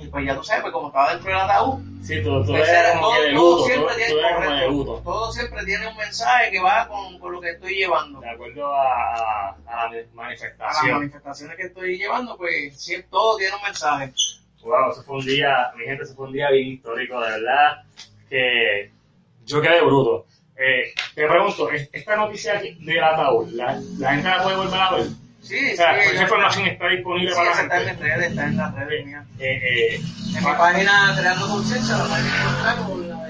[0.00, 2.92] Y pues ya tú sabes, pues como estaba dentro del ataúd, Sí, pues, que de
[3.00, 4.22] todo, todo siempre tiene todo
[5.02, 8.20] correcto, siempre tiene un mensaje que va con, con lo que estoy llevando.
[8.20, 13.56] De acuerdo a, a- la a las manifestaciones que estoy llevando, pues sí, todo tiene
[13.56, 14.12] un mensaje.
[14.62, 17.82] Wow, eso fue un día, mi gente, eso fue un día bien histórico, de verdad,
[18.28, 18.92] que
[19.46, 20.26] yo quedé bruto.
[20.56, 24.80] Eh, te pregunto, ¿es- esta noticia aquí del ataúd, ¿la, la gente la puede volver
[24.80, 25.06] a ver?
[25.48, 27.92] Sí, O sea, sí, esa información está disponible sí, para la en gente.
[27.92, 29.26] mis redes, está en las redes mías.
[29.38, 33.28] Eh, eh, En mi página Creando Conciencia, la página encontrar la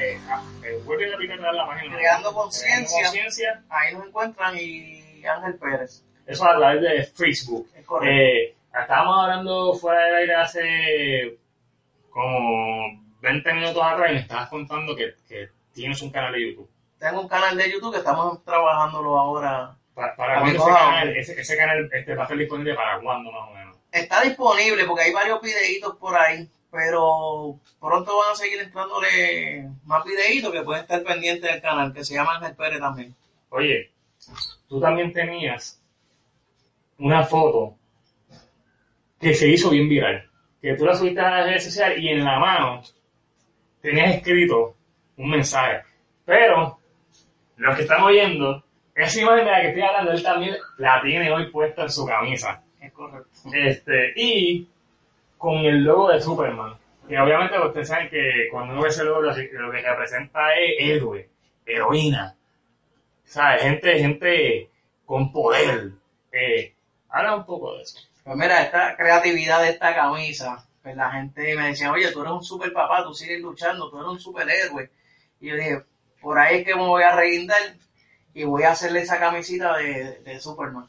[0.00, 1.96] eh, ah, eh, vuelve a repetir la página.
[1.96, 2.98] Creando Conciencia.
[2.98, 6.04] Creando Conciencia, Ahí nos encuentran y Ángel Pérez.
[6.26, 7.68] eso a través de Facebook.
[7.76, 8.10] Es correcto.
[8.14, 11.38] Eh, estábamos hablando fuera del aire hace
[12.08, 16.70] como 20 minutos atrás y me estabas contando que, que tienes un canal de YouTube.
[16.98, 19.76] Tengo un canal de YouTube que estamos trabajándolo ahora.
[20.16, 23.48] ¿Para, cuándo ese canal, ese, ese canal este, va a estar disponible para cuándo más
[23.48, 23.76] o menos?
[23.92, 30.04] Está disponible porque hay varios videitos por ahí, pero pronto van a seguir entrándole más
[30.04, 33.14] videitos que pueden estar pendientes del canal, que se llama Ángel Pérez también.
[33.50, 33.90] Oye,
[34.68, 35.82] tú también tenías
[36.98, 37.76] una foto
[39.20, 40.30] que se hizo bien viral,
[40.62, 42.82] que tú la subiste a las redes sociales y en la mano
[43.82, 44.76] tenías escrito
[45.16, 45.82] un mensaje.
[46.24, 46.78] Pero
[47.56, 51.32] los que están oyendo, esa imagen de la que estoy hablando, él también la tiene
[51.32, 52.62] hoy puesta en su camisa.
[52.80, 53.30] Es correcto.
[53.52, 54.68] Este, y
[55.38, 56.74] con el logo de Superman.
[57.08, 60.76] Que obviamente ustedes saben que cuando uno ve ese logo, lo, lo que representa es
[60.78, 61.28] héroe,
[61.66, 62.36] heroína.
[63.24, 63.62] ¿Sabes?
[63.62, 64.68] Gente, gente
[65.04, 65.92] con poder.
[66.30, 66.74] Eh,
[67.08, 67.98] habla un poco de eso.
[68.22, 72.32] Pues mira, esta creatividad de esta camisa, pues la gente me decía, oye, tú eres
[72.32, 74.90] un super papá, tú sigues luchando, tú eres un superhéroe.
[75.40, 75.82] Y yo dije,
[76.20, 77.58] por ahí es que me voy a reguindar
[78.34, 80.88] y voy a hacerle esa camisita de, de Superman.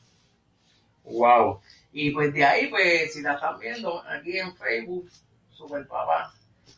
[1.04, 1.62] Wow.
[1.92, 5.10] Y pues de ahí, pues si la están viendo aquí en Facebook,
[5.52, 6.34] Super Papá.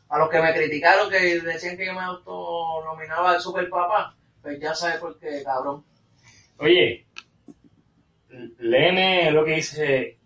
[0.10, 4.60] A los que me criticaron que decían que yo me autonominaba de Super Papá, pues
[4.60, 5.84] ya sabes por qué, cabrón.
[6.58, 7.06] Oye,
[8.60, 10.18] léeme lo que dice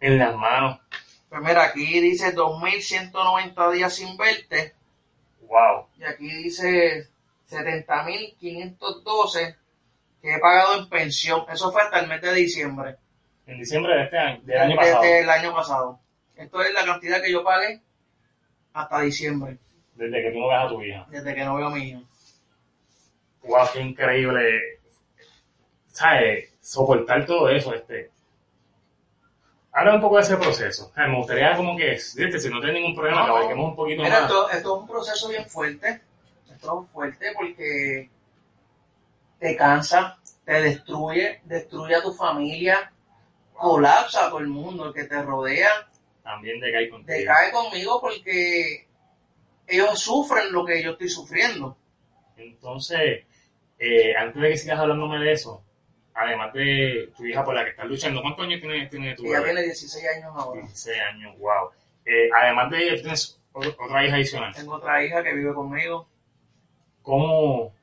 [0.00, 0.80] en las manos.
[1.28, 4.74] Pues mira, aquí dice 2190 días sin verte.
[5.42, 5.86] Wow.
[5.98, 7.08] Y aquí dice
[7.54, 9.56] 70.512
[10.22, 11.44] que he pagado en pensión.
[11.52, 12.96] Eso fue hasta el mes de diciembre
[13.46, 15.02] En diciembre de este año, del año pasado.
[15.02, 15.98] Desde el año pasado.
[16.36, 17.80] Esto es la cantidad que yo pagué
[18.72, 19.58] hasta diciembre,
[19.94, 21.06] Desde que tú no ves a tu hija.
[21.08, 22.00] desde que no veo a mi hija.
[23.44, 24.80] Wow, qué increíble.
[25.92, 26.50] ¿Sabes?
[26.60, 28.10] Soportar todo eso, este.
[29.72, 30.88] Habla un poco de ese proceso.
[30.88, 34.02] O sea, me gustaría como que, si no tienes ningún problema, No, que un poquito
[34.02, 34.30] Mira, más.
[34.30, 36.00] esto, esto es un proceso bien fuerte.
[36.54, 38.10] Esto es fuerte porque
[39.38, 42.92] te cansa, te destruye, destruye a tu familia,
[43.52, 45.70] colapsa a todo el mundo, el que te rodea,
[46.22, 47.16] También de que hay contigo.
[47.18, 48.86] te cae conmigo porque
[49.66, 51.76] ellos sufren lo que yo estoy sufriendo.
[52.36, 53.24] Entonces,
[53.78, 55.62] eh, antes de que sigas hablándome de eso,
[56.14, 59.40] además de tu hija por la que estás luchando, ¿cuántos años tiene, tiene tu Ella
[59.40, 59.44] bebé?
[59.52, 60.60] tiene 16 años ahora.
[60.62, 61.70] 16 años, wow.
[62.06, 64.54] Eh, además de ella, tienes otra hija adicional.
[64.54, 66.08] Tengo otra hija que vive conmigo.
[67.04, 67.74] ¿Cómo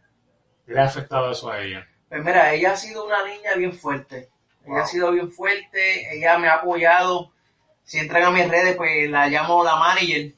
[0.66, 1.88] le ha afectado eso a ella?
[2.10, 4.30] Pues mira, ella ha sido una niña bien fuerte.
[4.66, 7.32] Ella ha sido bien fuerte, ella me ha apoyado.
[7.84, 10.34] Si entran a mis redes, pues la llamo la manager.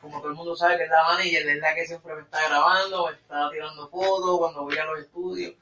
[0.00, 2.38] Como todo el mundo sabe que es la manager, es la que siempre me está
[2.48, 5.52] grabando, me está tirando fotos cuando voy a los estudios.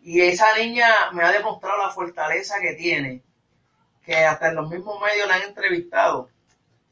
[0.00, 3.22] Y esa niña me ha demostrado la fortaleza que tiene,
[4.02, 6.30] que hasta en los mismos medios la han entrevistado.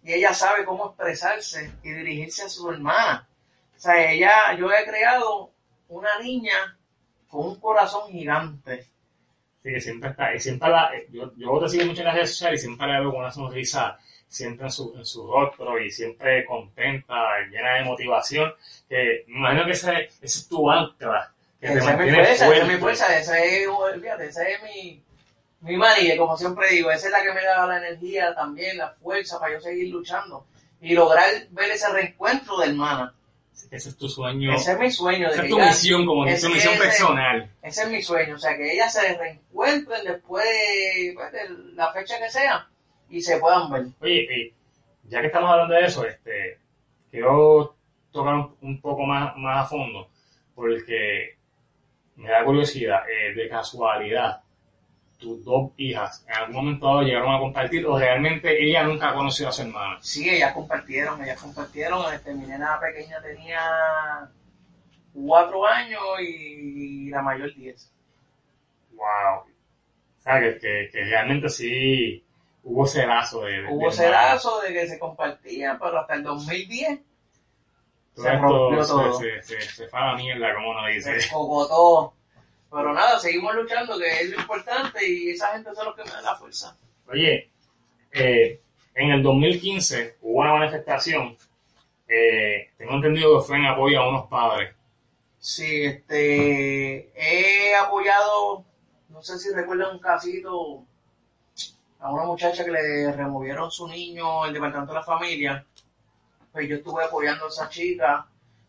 [0.03, 3.30] Y ella sabe cómo expresarse y dirigirse a su hermana.
[3.81, 5.53] O sea, ella, yo he creado
[5.88, 6.77] una niña
[7.29, 8.83] con un corazón gigante.
[9.62, 12.14] Sí, que siempre está, y siempre la, eh, yo, yo te sigo mucho en las
[12.14, 15.81] redes sociales y siempre la veo con una sonrisa siempre en su, en su rostro
[15.81, 17.14] y siempre contenta,
[17.51, 18.53] llena de motivación,
[18.87, 22.25] que me imagino que ese, ese es tu ancla, que te Esa es mi mantiene
[22.25, 25.03] fuerza, esa es mi fuerza, esa es, fíjate, esa es mi,
[25.62, 29.40] mi como siempre digo, esa es la que me da la energía también, la fuerza
[29.40, 30.45] para yo seguir luchando
[30.83, 33.14] y lograr ver ese reencuentro de hermana.
[33.70, 35.29] Ese es tu sueño, Ese es mi sueño.
[35.29, 37.51] De esa que es tu misión, como tu misión personal.
[37.62, 41.92] Ese es mi sueño, o sea, que ellas se reencuentren después de, pues, de la
[41.92, 42.68] fecha que sea
[43.09, 43.87] y se puedan ver.
[44.01, 44.55] Oye, y
[45.09, 46.59] ya que estamos hablando de eso, este,
[47.11, 47.75] quiero
[48.12, 50.09] tocar un, un poco más, más a fondo,
[50.55, 51.37] porque
[52.16, 54.42] me da curiosidad, eh, de casualidad,
[55.20, 59.14] tus dos hijas en algún momento dado llegaron a compartir o realmente ella nunca ha
[59.14, 59.98] conocido a su hermana.
[60.00, 62.12] Sí, ellas compartieron, ellas compartieron.
[62.12, 63.61] Este, mi nena pequeña tenía
[65.14, 67.92] cuatro años y la mayor diez.
[68.92, 69.40] Wow.
[69.44, 72.24] O sea, que, que, que realmente sí
[72.64, 73.62] hubo ese lazo de...
[73.62, 77.00] de- Hubo de lazo de que se compartían, pero hasta el 2010
[78.14, 79.12] Todo se rompió se- todo.
[79.18, 81.20] Se, se, se fue a la mierda, como uno dice.
[81.20, 82.14] se cogotó.
[82.70, 86.11] Pero nada, seguimos luchando, que es lo importante y esa gente son los que me
[86.11, 86.76] dan la fuerza.
[87.09, 87.50] Oye,
[88.12, 88.61] eh,
[88.94, 91.37] en el 2015 hubo una manifestación,
[92.06, 94.74] eh, tengo entendido que fue en apoyo a unos padres.
[95.38, 98.64] Sí, este, he apoyado,
[99.09, 100.85] no sé si recuerdan un casito
[101.98, 105.64] a una muchacha que le removieron su niño el departamento de la familia.
[106.52, 108.26] Pues yo estuve apoyando a esa chica,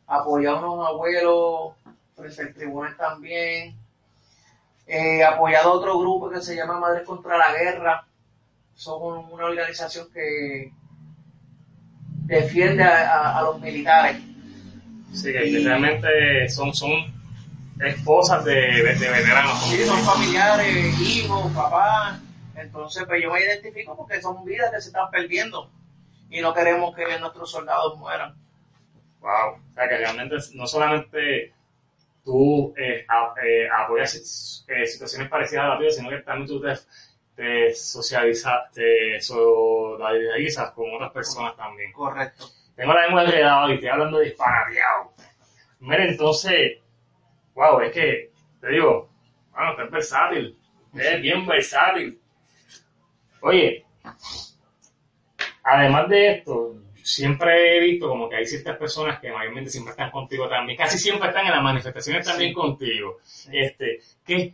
[0.08, 1.74] apoyé a unos abuelos
[2.16, 3.81] frente al tribunal también.
[4.88, 8.06] He apoyado a otro grupo que se llama Madres contra la Guerra.
[8.76, 10.72] Son un- una organización que
[12.26, 14.18] defiende a- a- a los militares.
[15.14, 16.92] Sí, que Y- realmente son, son
[17.80, 19.62] esposas de, de, de veteranos.
[19.70, 22.20] Sí, son familiares, hijos, papás.
[22.56, 25.70] Entonces, pues yo me identifico porque son vidas que se están perdiendo
[26.30, 28.36] y no queremos que nuestros soldados mueran.
[29.20, 29.56] Wow.
[29.56, 31.54] O sea, que realmente no solamente
[32.24, 36.62] tú eh, a- eh, apoyas eh, situaciones parecidas a la tuya, sino que también tú
[36.62, 36.74] te,
[37.36, 41.92] te socializas, te solidarizas con otras personas también.
[41.94, 42.46] Correcto.
[42.76, 45.14] Tengo la lengua enredada y estoy hablando disparateado.
[45.80, 46.80] Mira, entonces,
[47.56, 48.32] wow, es que,
[48.62, 49.10] te digo,
[49.52, 50.58] bueno, usted es versátil.
[50.94, 52.20] Usted es bien versátil.
[53.42, 53.86] Oye,
[55.64, 60.12] además de esto, siempre he visto como que hay ciertas personas que mayormente siempre están
[60.12, 62.56] contigo también, casi siempre están en las manifestaciones también Sí.
[62.56, 63.18] contigo.
[63.52, 64.54] Este, que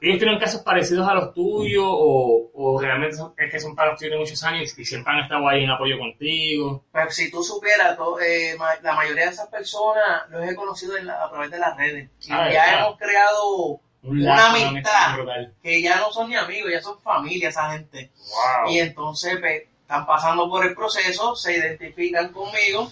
[0.00, 3.90] ellos tienen casos parecidos a los tuyos o, o realmente son- es que son para
[3.92, 6.84] los tuyos de muchos años y siempre han estado ahí en apoyo contigo.
[6.92, 11.06] Pues si tú supieras, to- eh, la mayoría de esas personas los he conocido en
[11.06, 12.10] la- a través de las redes.
[12.20, 15.16] Y Ah, ya hemos creado Un una amistad
[15.62, 18.10] que ya no son ni amigos, ya son familia esa gente.
[18.18, 18.70] Wow.
[18.72, 19.62] Y entonces pues,
[19.94, 22.90] están pasando por el proceso, se identifican conmigo,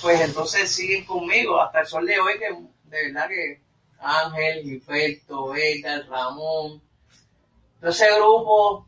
[0.00, 2.50] pues entonces siguen conmigo hasta el sol de hoy, que
[2.84, 3.60] de verdad que
[3.98, 6.80] Ángel, Gilberto, Edgar, Ramón,
[7.80, 8.86] todo ese grupo,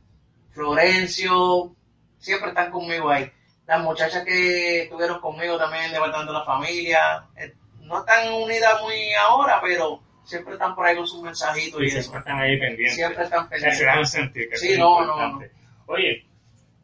[0.53, 1.75] Florencio,
[2.19, 3.31] siempre están conmigo ahí.
[3.67, 9.61] Las muchachas que estuvieron conmigo también levantando la familia, eh, no están unidas muy ahora,
[9.61, 12.01] pero siempre están por ahí con sus mensajitos Y y eso.
[12.03, 12.95] siempre están ahí pendientes.
[12.95, 13.81] Siempre están se pendientes.
[13.87, 15.51] dan sentir que Sí, es no, no, importante.
[15.87, 16.27] Oye,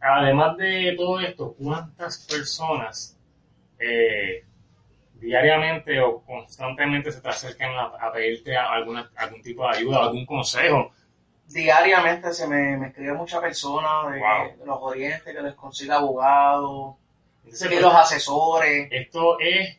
[0.02, 3.16] además de todo esto, ¿cuántas personas
[3.78, 4.44] eh,
[5.14, 10.26] diariamente o constantemente se te acercan a, a pedirte alguna, algún tipo de ayuda, algún
[10.26, 10.92] consejo?
[11.48, 14.58] diariamente se me, me escribe mucha persona de, Wow.
[14.58, 16.94] de los orientes que les consiga abogados,
[17.44, 18.88] Entonces, que pues, los asesores.
[18.90, 19.76] esto es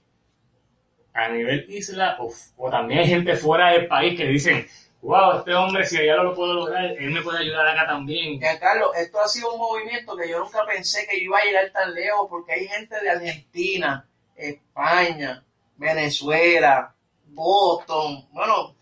[1.15, 4.67] a nivel isla o, o también hay gente fuera del país que dicen,
[5.04, 8.39] wow, este hombre, si allá lo puedo lograr, él me puede ayudar acá también.
[8.39, 11.72] Giancarlo, esto ha sido un movimiento que yo nunca pensé que yo iba a llegar
[11.72, 15.44] tan lejos porque hay gente de Argentina, España,
[15.76, 16.96] Venezuela,
[17.28, 18.76] Boston, bueno,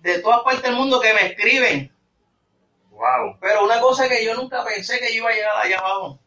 [0.00, 1.90] de todas partes del mundo que me escriben.
[2.90, 3.38] Wow.
[3.40, 6.20] Pero una cosa que yo nunca pensé que yo iba a llegar allá abajo.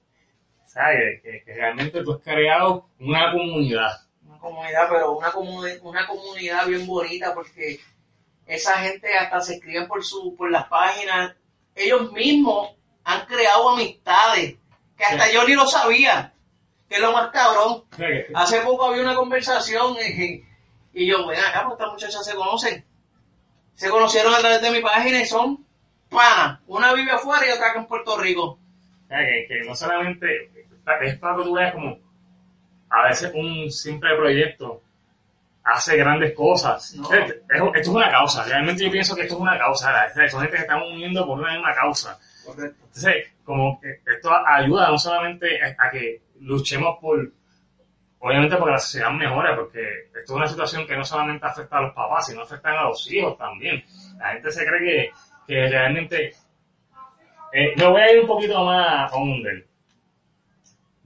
[0.65, 1.22] ¿Sabes?
[1.22, 3.91] Que, que realmente tú has creado una comunidad.
[4.26, 7.80] Una comunidad, pero una, comuni- una comunidad bien bonita porque
[8.47, 11.36] esa gente hasta se escriben por, su, por las páginas.
[11.75, 12.71] Ellos mismos
[13.03, 14.55] han creado amistades
[14.97, 15.33] que hasta Sí.
[15.33, 16.33] yo ni lo sabía.
[16.89, 17.83] Que es lo más cabrón.
[18.33, 20.43] Hace poco había una conversación y,
[20.93, 22.86] y yo, ven acá, pues estas muchachas se conocen.
[23.75, 25.65] Se conocieron a través de mi página y son
[26.10, 26.62] panas.
[26.67, 28.57] Una vive afuera y otra acá en Puerto Rico.
[29.10, 31.97] Que, que no solamente es para que tú veas como
[32.89, 34.81] a veces un simple proyecto
[35.67, 36.95] hace grandes cosas.
[36.95, 37.12] No.
[37.13, 40.62] Esto es una causa, realmente yo pienso que esto es una causa, son gente que
[40.63, 42.17] estamos uniendo por una misma causa.
[42.45, 42.86] Correcto.
[42.86, 47.32] Entonces, como que esto ayuda no solamente a, a que luchemos por,
[48.19, 51.82] obviamente porque la sociedad mejore, porque esto es una situación que no solamente afecta a
[51.82, 53.84] los papás, sino afecta a los hijos también.
[54.17, 55.12] La gente se cree que,
[55.47, 56.34] que realmente...
[57.53, 59.66] Eh, me voy a ir un poquito más a under.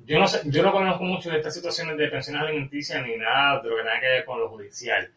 [0.06, 3.62] Yo no, sé, yo no conozco mucho de estas situaciones de pensiones alimenticias ni nada
[3.62, 5.10] de lo que tenga que ver con lo judicial.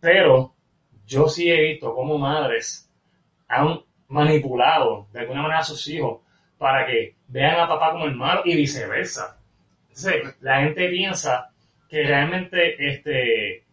[0.00, 0.54] Pero
[1.06, 2.90] yo sí he visto cómo madres
[3.48, 6.20] han manipulado de alguna manera a sus hijos
[6.58, 9.38] para que vean a papá como el malo y viceversa.
[9.88, 11.50] Entonces, la gente piensa
[11.88, 13.64] que realmente este,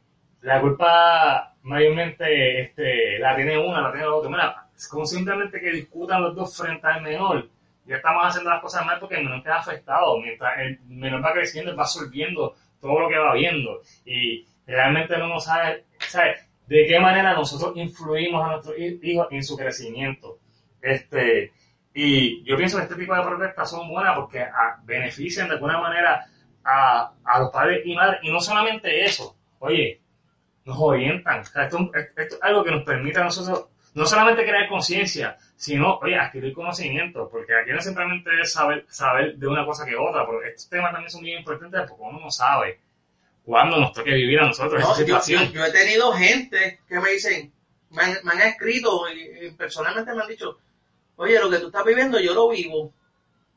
[0.42, 4.30] la culpa mayormente este, la tiene una, la tiene la otra.
[4.30, 7.50] Mira, es como simplemente que discutan los dos frente al menor.
[7.86, 10.20] Ya estamos haciendo las cosas mal porque el menor queda afectado.
[10.20, 13.82] Mientras el menor va creciendo, va absorbiendo todo lo que va viendo.
[14.06, 16.36] Y realmente no nos sabe, sabe
[16.68, 20.38] de qué manera nosotros influimos a nuestros hi- hijos en su crecimiento.
[20.82, 21.52] Este,
[21.94, 25.80] y yo pienso que este tipo de protestas son buenas porque ah, benefician de alguna
[25.80, 26.26] manera
[26.64, 28.20] a, a los padres y madres.
[28.24, 30.02] Y no solamente eso, oye,
[30.66, 31.40] nos orientan.
[31.42, 35.38] O sea, esto, esto es algo que nos permite a nosotros no solamente crear conciencia,
[35.56, 39.96] sino, oye, adquirir conocimiento, porque aquí no simplemente es saber, saber de una cosa que
[39.96, 42.80] otra, porque estos temas también son muy importantes porque uno no sabe
[43.44, 45.46] cuándo nos toque vivir a nosotros No, esta situación.
[45.48, 47.52] yo- yo he tenido gente que me dicen,
[47.90, 50.58] me han, me han escrito y, y personalmente me han dicho,
[51.18, 52.94] oye, lo que tú estás viviendo yo lo vivo,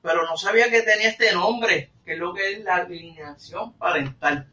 [0.03, 4.49] pero no sabía que tenía este nombre, que es lo que es la alineación parental.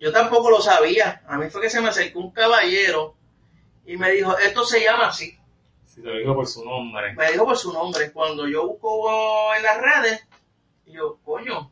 [0.00, 1.22] Yo tampoco lo sabía.
[1.28, 3.16] A mí fue que se me acercó un caballero
[3.92, 5.38] y me dijo, esto se llama así.
[5.86, 7.14] Si te lo digo por su nombre.
[7.14, 8.12] Me dijo por su nombre.
[8.12, 10.26] Cuando yo busco en las redes,
[10.86, 11.70] y yo, coño, O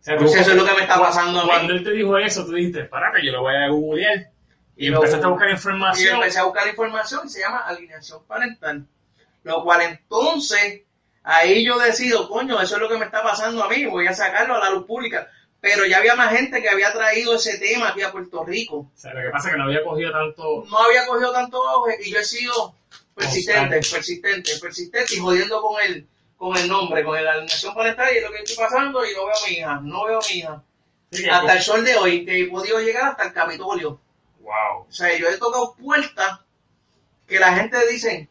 [0.00, 1.48] sea, Pues eso es lo que me está pasando a mí.
[1.48, 4.30] Cuando él te dijo eso, tú dijiste, párate, yo lo voy a googlear.
[4.76, 6.14] Y, Y lo- empezaste a buscar Y información.
[6.16, 8.86] empecé a buscar información y se llama alineación parental.
[9.44, 10.82] Lo cual entonces,
[11.22, 14.12] ahí yo decido, coño, eso es lo que me está pasando a mí, voy a
[14.12, 15.28] sacarlo a la luz pública.
[15.64, 18.76] Pero ya había más gente que había traído ese tema aquí a Puerto Rico.
[18.76, 20.66] O sea, lo que pasa es que no había cogido tanto...
[20.68, 22.74] No había cogido tanto auge y yo he sido
[23.14, 23.96] persistente, Constante.
[23.96, 28.30] persistente, persistente y jodiendo con el, con el nombre, con la alineación parental y lo
[28.30, 30.62] que estoy pasando y no veo a mi hija, no veo a mi hija.
[31.10, 33.98] Sí, Hasta el sol de hoy, que he podido llegar hasta el Capitolio.
[34.40, 34.86] Wow.
[34.86, 36.40] O sea, yo he tocado puertas
[37.26, 38.28] que la gente dice,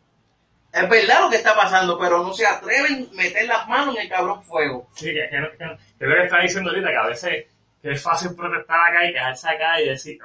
[0.74, 4.02] es verdad lo que está pasando, pero no se atreven a meter las manos en
[4.02, 4.90] el cabrón fuego.
[4.96, 7.46] Sí, que, que, que, que lo que está diciendo ahorita, que a veces
[7.84, 10.18] es fácil protestar acá y quedarse acá y decir,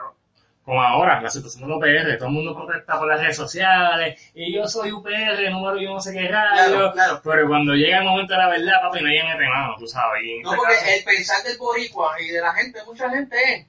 [0.64, 4.30] como ahora, la situación de los UPR, todo el mundo protesta por las redes sociales,
[4.34, 7.20] y yo soy UPR, número yo no sé qué radio, Claro, claro.
[7.24, 10.22] pero cuando llega el momento de la verdad, papi, nadie mete mano, tú sabes.
[10.24, 13.36] Y No, este porque caso- el pensar del boricua y de la gente, mucha gente
[13.54, 13.66] es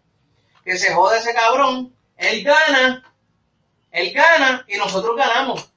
[0.63, 3.04] que se jode ese cabrón, él gana,
[3.92, 5.68] él gana y nosotros ganamos,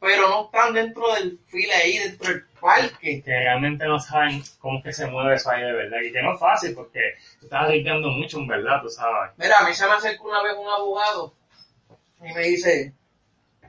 [0.00, 3.22] pero no están dentro del file ahí, dentro del parque.
[3.22, 6.22] que realmente no saben cómo es que se mueve eso ahí de verdad, y que
[6.22, 7.00] no es fácil porque
[7.40, 9.32] tú estás arriesgando mucho en verdad, tú sabes.
[9.36, 11.34] Mira, a mí se me acercó una vez un abogado
[12.20, 12.92] y me dice,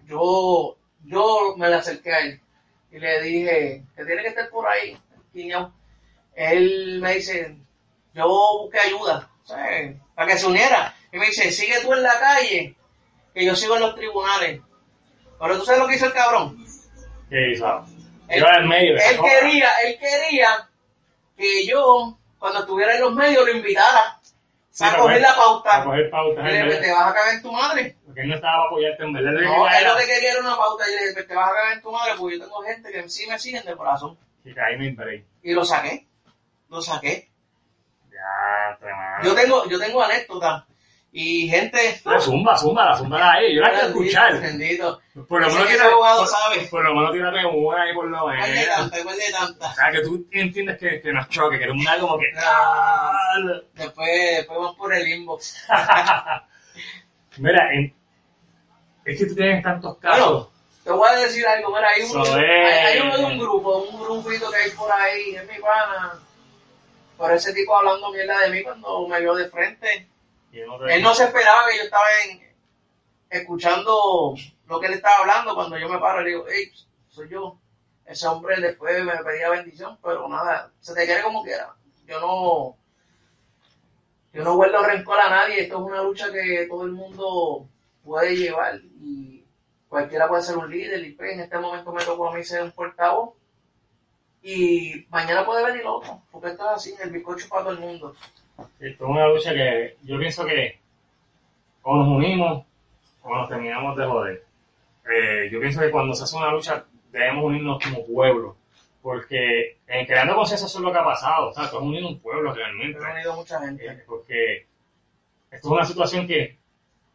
[0.06, 2.40] yo, yo me le acerqué a él
[2.92, 4.98] y le dije, que tiene que estar por ahí.
[6.36, 7.56] Él me dice,
[8.14, 8.28] yo
[8.62, 9.98] busqué ayuda, ¿sabes?
[10.16, 10.94] para que se uniera.
[11.14, 12.76] Y me dice, sigue tú en la calle,
[13.34, 14.62] que yo sigo en los tribunales.
[15.40, 16.66] Pero tú sabes lo que hizo el cabrón.
[17.30, 17.90] Que, ¿sabes?
[18.28, 20.70] Él- Yo al medio, Él quería, él quería
[21.38, 24.20] que yo, cuando estuviera en los medios, lo invitara
[24.72, 25.82] Sí, a coger la pauta.
[25.82, 27.96] a coger pautas, Y le en te vas a cagar en tu madre.
[28.06, 29.32] Porque él no estaba para apoyarte en verdad.
[29.42, 30.84] No, él era- que quería era una pauta.
[30.88, 32.92] Y le dije, pues te vas a cagar en tu madre porque yo tengo gente
[32.92, 34.18] que sí me siguen de corazón.
[34.46, 35.24] Y ahí no break.
[35.44, 36.08] Y lo saqué.
[36.70, 37.30] Lo saqué.
[38.12, 39.26] Ya, te madre.
[39.28, 40.64] Yo tengo, yo tengo anécdotas
[41.12, 42.00] Y gente...
[42.06, 44.40] La zumba, zumba, la zumba ahí, yo la quiero escuchar.
[44.40, 45.02] Bendito.
[45.28, 46.68] Por lo menos tira- abogado sabe.
[46.68, 48.76] Por lo menos tírate una ahí por lo ¿Cuál de menos.
[48.76, 49.04] tanta?
[49.04, 49.72] ¿Cuál de tanta?
[49.72, 52.26] O sea, que tú entiendes que, que nos choque, que eres una como que...
[52.38, 53.12] Ah.
[53.74, 54.08] Después,
[54.38, 55.66] después vamos por el inbox.
[57.38, 57.94] Mira, en-
[59.06, 60.28] es que tú tienes tantos casos.
[60.30, 60.50] Bueno,
[60.84, 62.86] te voy a decir algo, mira, hay, un, hay, es.
[62.86, 66.14] hay un, un grupo, un grupito que hay por ahí, es mi pana.
[67.18, 70.08] Por ese tipo hablando mierda de mí cuando me vio de frente.
[70.52, 72.06] Él no se esperaba que yo estaba
[73.30, 74.36] escuchando
[74.68, 76.72] lo que él estaba hablando cuando yo me paro y le digo, hey,
[77.10, 77.58] soy yo.
[78.06, 81.76] Ese hombre después me pedía bendición, pero nada, se te quiere como quiera.
[82.08, 82.76] Yo no,
[84.34, 87.68] yo no guardo rencor a nadie, esto es una lucha que todo el mundo
[88.04, 89.46] puede llevar y
[89.88, 92.64] cualquiera puede ser un líder y pues, en este momento me tocó a mí ser
[92.64, 93.36] un portavoz
[94.42, 98.16] y mañana puede venir otro, porque esto es así, el bizcocho para todo el mundo.
[98.80, 100.80] Esto es una lucha que yo pienso que
[101.84, 102.66] o nos unimos
[103.24, 104.44] o nos terminamos de joder.
[105.12, 108.56] Eh, yo pienso que cuando se hace una lucha debemos unirnos como pueblo,
[109.02, 112.08] porque en creando conciencia eso es lo que ha pasado, o sea, tú has unido
[112.08, 113.86] un pueblo realmente, He venido mucha gente.
[113.88, 114.68] Eh, porque
[115.52, 116.58] esto es una situación que,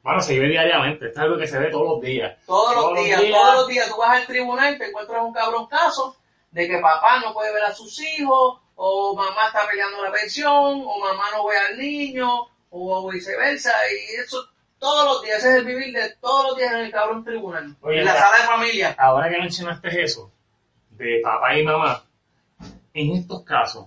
[0.03, 2.37] bueno, se vive diariamente, esto es algo que se ve todos los días.
[2.47, 3.41] Todos, Todos los los días, días.
[3.41, 6.17] todos los días tú vas al tribunal y te encuentras un cabrón caso
[6.51, 10.83] de que papá no puede ver a sus hijos, o mamá está peleando la pensión,
[10.85, 12.29] o mamá no ve al niño,
[12.70, 14.39] o viceversa, y eso
[14.79, 17.75] todos los días, ese es el vivir de todos los días en el cabrón tribunal,
[17.81, 18.95] Oye, en la la- sala de familia.
[18.99, 20.31] Ahora que mencionaste eso,
[20.91, 22.03] de papá y mamá,
[22.93, 23.87] en estos casos,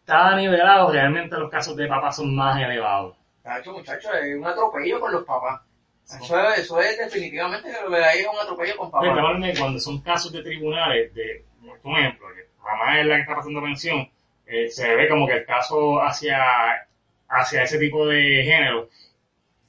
[0.00, 3.16] está nivelado, realmente los casos de papá son más elevados.
[3.42, 5.60] Tacho, muchacho, es un atropello con los papás.
[6.04, 9.06] Eso, es- eso es definitivamente que lo de ahí es un atropello con Pero papá.
[9.06, 11.44] estamos hablando de cuando son casos de tribunales, de,
[11.82, 14.10] por ejemplo, que mamá es la que está pasando pensión,
[14.46, 16.88] eh, se ve como que el caso hacia,
[17.28, 18.88] hacia ese tipo de género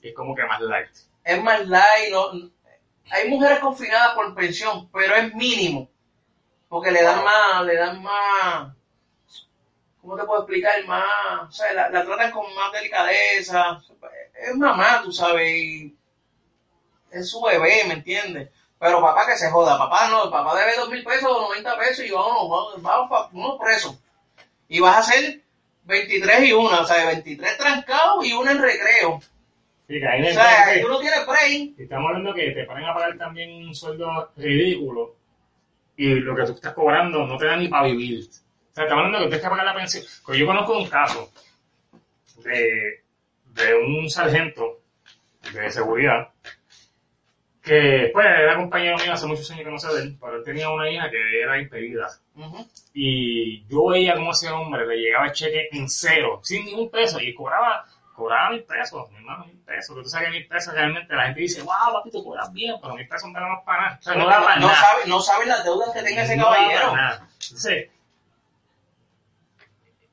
[0.02, 0.90] es como que más light.
[1.24, 2.14] es más light,
[3.10, 5.90] hay mujeres confinadas por pensión, pero es mínimo,
[6.68, 8.74] porque le dan más, le dan más,
[10.02, 10.86] ¿cómo te puedo explicar?
[10.86, 13.82] Más, o sea, la, la tratan con más delicadeza,
[14.34, 15.96] es mamá, tú sabes, y
[17.12, 18.50] es su bebé, ¿me entiendes?
[18.80, 22.06] Pero papá que se joda, papá no, papá debe dos mil pesos o 90 pesos
[22.06, 23.98] y vámonos, vamos, vamos, vamos presos.
[24.68, 25.42] Y vas a hacer
[25.86, 29.20] 23 y una, o sea, 23 trancados y una en recreo.
[29.88, 31.80] Sí, que ahí O sea, el- tú no tienes break.
[31.80, 35.16] Estamos hablando que te ponen a pagar también un sueldo ridículo
[35.96, 38.20] y lo que tú estás cobrando no te da ni para vivir.
[38.30, 40.04] O sea, estamos hablando que tienes que pagar la pensión.
[40.26, 41.32] Pues yo conozco un caso
[42.44, 43.04] de,
[43.46, 44.82] de un sargento
[45.54, 46.30] de seguridad
[47.68, 50.44] que pues era compañero mío hace muchos años que no sé de él, pero él
[50.44, 52.08] tenía una hija que era impedida.
[52.94, 57.20] Y yo veía cómo ese hombre le llegaba el cheque en cero, sin ningún peso,
[57.20, 59.96] y cobraba, cobraba mil pesos, mi hermano, mil pesos.
[59.96, 62.76] Que tú sabes que mil pesos realmente la gente dice, wow, papi, tú cobras bien,
[62.82, 63.98] pero mil pesos no damos para nada.
[64.00, 64.80] O sea, no da para no, nada.
[64.80, 66.82] sabe, no sabe las deudas que tenga ese No da caballero.
[66.90, 67.28] para nada.
[67.44, 67.90] Entonces,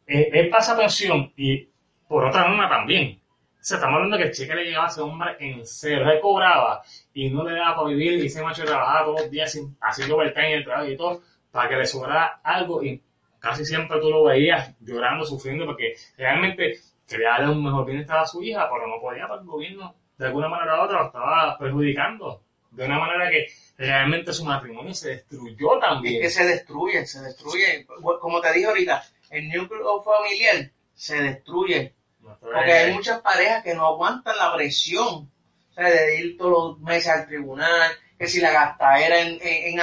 [0.07, 1.69] eh, él pasa pensión y
[2.09, 3.21] por otra norma también.
[3.65, 6.11] O sea, estamos hablando que el cheque le llegaba a ese hombre en cero.
[6.13, 6.83] Él cobraba
[7.15, 10.17] y no le daba para vivir y ese macho trabajaba todos los días sin- haciendo
[10.17, 13.01] overtime en el trabajo y todo para que le sobrara algo y
[13.39, 18.27] casi siempre tú lo veías llorando, sufriendo porque realmente quería darle un mejor bienestar a
[18.27, 21.57] su hija, pero no podía porque el gobierno de alguna manera u otra lo estaba
[21.59, 23.47] perjudicando de una manera que
[23.79, 26.17] realmente su matrimonio se destruyó también.
[26.23, 27.87] Es que se destruye, se destruye.
[28.21, 31.95] Como te dije ahorita, el núcleo familiar se destruye.
[32.41, 35.31] Porque hay muchas parejas que no aguantan la presión.
[35.71, 39.81] O sea, de ir todos los meses al tribunal, que si la gastadera en, en.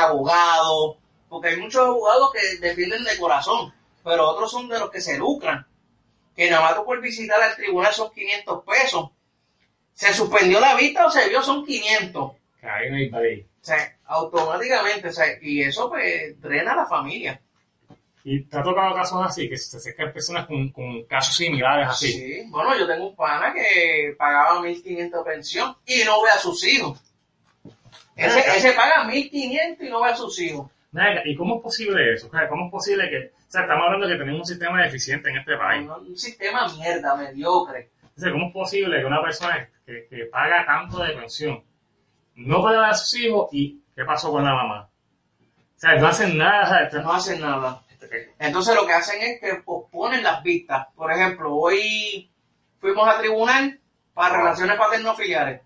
[1.30, 3.74] Porque hay muchos abogados que defienden de corazón,
[4.04, 5.66] pero otros son de los que se lucran.
[6.36, 9.12] Que nada más tú por visitar al tribunal son 500 pesos.
[9.94, 12.32] Se suspendió la vista o se vio son 500.
[12.60, 13.46] Que ahí no hay break.
[13.62, 17.40] O sea, automáticamente, o sea, y eso pues drena a la familia.
[18.24, 22.12] Y te ha tocado casos así, que se acercan personas con, con casos similares así.
[22.12, 26.64] Sí, bueno, yo tengo un pana que pagaba 1.500 pensión y no ve a sus
[26.68, 27.02] hijos.
[28.16, 30.70] Ese, ese paga 1.500 y no ve a sus hijos.
[31.26, 32.30] ¿Y cómo es posible eso?
[32.50, 33.32] ¿Cómo es posible que...
[33.48, 35.90] O sea, estamos hablando de que tenemos un sistema deficiente en este país.
[35.90, 37.90] Un sistema mierda, mediocre.
[38.16, 41.64] O sea, ¿cómo es posible que una persona que, que paga tanto de pensión
[42.36, 44.90] no pueda ver a sus hijos y qué pasó con la mamá?
[45.76, 46.88] O sea, no hacen nada.
[46.88, 47.82] o sea, No hacen nada.
[48.40, 50.88] Entonces lo que hacen es que posponen las vistas.
[50.96, 52.30] Por ejemplo, hoy
[52.80, 53.80] fuimos a tribunal
[54.14, 55.62] para relaciones paterno-filiares.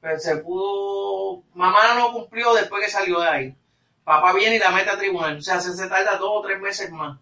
[0.00, 1.42] Pero se pudo...
[1.54, 3.56] Mamá no cumplió después que salió de ahí.
[4.04, 5.36] Papá viene y la mete a tribunal.
[5.36, 7.18] O sea, se, se tarda dos o tres meses más.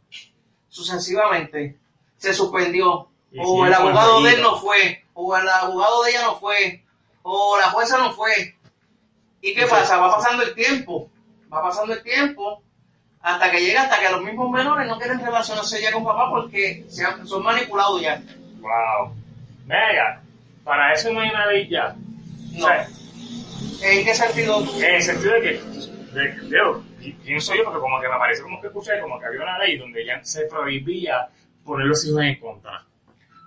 [0.68, 1.78] Sucesivamente.
[2.16, 3.08] Se suspendió.
[3.36, 5.04] O el abogado de él no fue.
[5.20, 6.84] o el abogado de ella no fue,
[7.22, 8.56] o la jueza no fue.
[9.40, 9.98] ¿Y qué pasa?
[9.98, 11.10] Va pasando el tiempo,
[11.52, 12.62] va pasando el tiempo,
[13.20, 16.84] hasta que llega, hasta que los mismos menores no quieren relacionarse ya con papá porque
[16.88, 18.22] se han- son manipulados ya.
[18.60, 19.14] Wow.
[19.66, 20.22] Venga,
[20.64, 21.94] para eso no hay una ley ya.
[22.52, 22.64] No.
[22.64, 22.88] O sea,
[23.82, 24.60] ¿En qué sentido?
[24.82, 25.52] en el sentido de que,
[26.12, 29.26] de, digo, pi- pienso yo, porque como que me parece como que escuché, como que
[29.26, 31.28] había una ley donde ya se prohibía
[31.64, 32.84] poner los hijos en contra.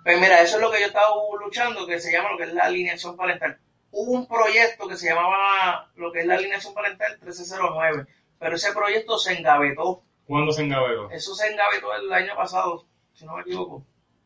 [0.04, 1.08] Pues mira, eso es lo que yo estaba
[1.44, 3.58] luchando, que se llama lo que es la alineación parental.
[3.92, 8.06] Hubo un proyecto que se llamaba lo que es la alineación parental 1309,
[8.42, 10.02] pero ese proyecto se engavetó.
[10.26, 11.12] ¿Cuándo se engavetó?
[11.12, 13.86] Eso se engavetó el año pasado, si no me equivoco,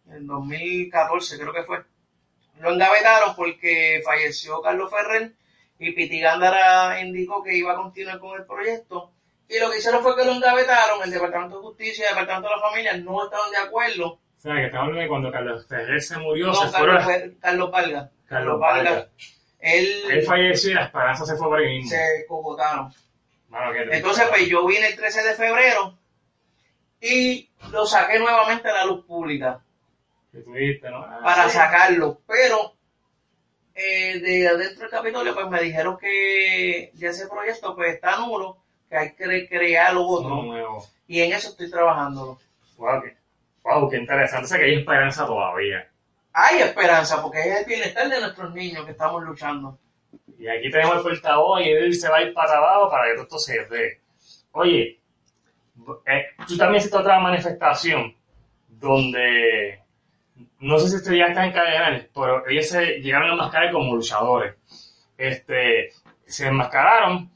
[0.09, 1.83] en 2014 creo que fue.
[2.61, 5.33] Lo engavetaron porque falleció Carlos Ferrer
[5.79, 9.11] y Piti Gándara indicó que iba a continuar con el proyecto.
[9.49, 12.47] Y lo que hicieron fue que lo engavetaron, el Departamento de Justicia y el Departamento
[12.49, 14.07] de la Familia no estaban de acuerdo.
[14.13, 16.71] O sea, que hablando de cuando Carlos Ferrer se murió, No, se.
[16.71, 17.03] Carlos,
[17.41, 18.09] Carlos Vargas.
[18.27, 19.07] Carlos Vargas.
[19.59, 21.89] Él, Él falleció y la esperanza se fue por ahí mismo.
[21.89, 22.93] se cogotaron.
[23.81, 23.97] Triste.
[23.97, 25.97] Entonces, pues yo vine el 13 de febrero
[27.01, 29.61] y lo saqué nuevamente a la luz pública.
[31.07, 32.21] Ah, para sacarlo.
[32.27, 32.73] Pero
[33.73, 38.57] eh, de adentro del Capitolio, pues me dijeron que ya ese proyecto pues está nulo,
[38.89, 40.41] que hay que cre- crear otro.
[40.43, 40.85] nuevo.
[41.07, 42.39] Y en eso estoy trabajando.
[42.77, 43.15] Wow, qué,
[43.63, 44.45] wow, qué interesante.
[44.45, 45.87] O sea, que hay esperanza todavía.
[46.33, 49.77] Hay esperanza, porque es el bienestar de nuestros niños que estamos luchando.
[50.37, 53.13] Y aquí tenemos el portavoz y él se va a ir para abajo para que
[53.13, 54.01] todo esto se dé.
[54.51, 54.99] Oye,
[56.05, 58.15] eh, tú también hiciste otra manifestación
[58.67, 59.81] donde,
[60.59, 63.95] no sé si esto ya está en cadenales, pero ellos se llegaron a enmascarar como
[63.95, 64.55] luchadores.
[65.17, 65.91] Este,
[66.25, 67.31] se enmascararon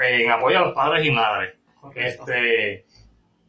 [0.00, 1.54] en apoyo a los padres y madres.
[1.94, 2.84] Este,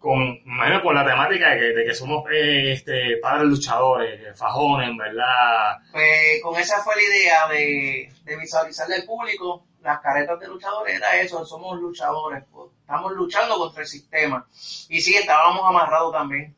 [0.01, 4.97] con, imagino con la temática de que, de que somos eh, este, padres luchadores, fajones,
[4.97, 5.77] ¿verdad?
[5.91, 10.95] Pues con esa fue la idea de, de visualizarle al público las caretas de luchadores,
[10.95, 14.47] era eso, somos luchadores, pues, estamos luchando contra el sistema.
[14.89, 16.55] Y sí, estábamos amarrados también.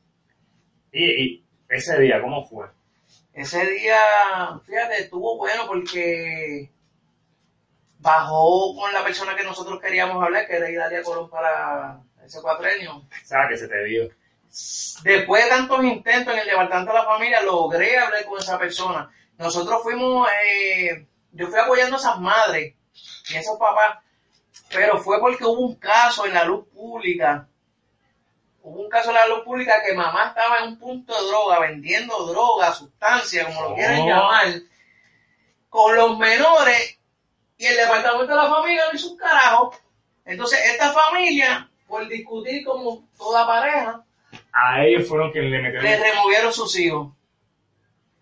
[0.93, 2.67] Y, y ese día, ¿cómo fue?
[3.33, 3.97] Ese día,
[4.65, 6.69] fíjate, estuvo bueno porque
[7.99, 13.05] bajó con la persona que nosotros queríamos hablar, que era Hilaria Colón para ese cuatrenio.
[13.23, 14.09] Sea, que se te dio.
[15.03, 19.11] Después de tantos intentos en el Departamento de la Familia, logré hablar con esa persona.
[19.37, 22.75] Nosotros fuimos, eh, yo fui apoyando a esas madres
[23.29, 23.97] y a esos papás,
[24.69, 27.47] pero fue porque hubo un caso en la luz pública.
[28.61, 31.59] Hubo un caso en la luz pública que mamá estaba en un punto de droga,
[31.59, 34.07] vendiendo droga, sustancia, como lo quieran Oh.
[34.07, 34.47] llamar,
[35.69, 36.99] con los menores
[37.57, 39.75] y el Departamento de la Familia no hizo un carajo.
[40.25, 44.03] Entonces, esta familia, por discutir como toda pareja,
[44.51, 46.01] A ellos fueron quienes le le metieron.
[46.01, 47.13] removieron sus hijos.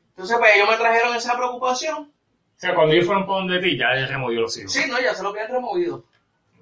[0.09, 1.97] Entonces, pues ellos me trajeron esa preocupación.
[2.03, 4.73] O sea, cuando ellos fueron por donde ti, ya les removió los hijos.
[4.73, 6.03] Sí, no, ya se lo habían removido.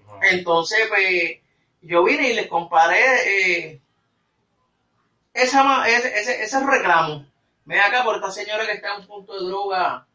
[0.08, 0.20] Ajá.
[0.30, 1.40] Entonces, pues
[1.82, 3.02] yo vine y les comparé
[3.72, 3.82] eh,
[5.34, 7.26] esa, ese, ese reclamo.
[7.66, 10.06] Ven acá por esta señora que está en un punto de droga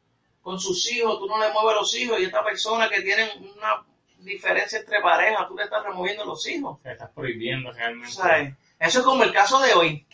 [0.43, 3.83] con sus hijos, tú no le mueves los hijos, y esta persona que tiene una
[4.25, 6.81] diferencia entre parejas, tú le estás removiendo los hijos.
[6.83, 8.12] Sea, estás prohibiendo realmente.
[8.12, 8.55] ¿sabes?
[8.79, 10.07] Eso es como el caso de hoy.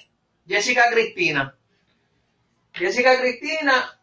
[0.47, 1.55] Jessica Cristina.
[2.73, 3.99] Jessica Cristina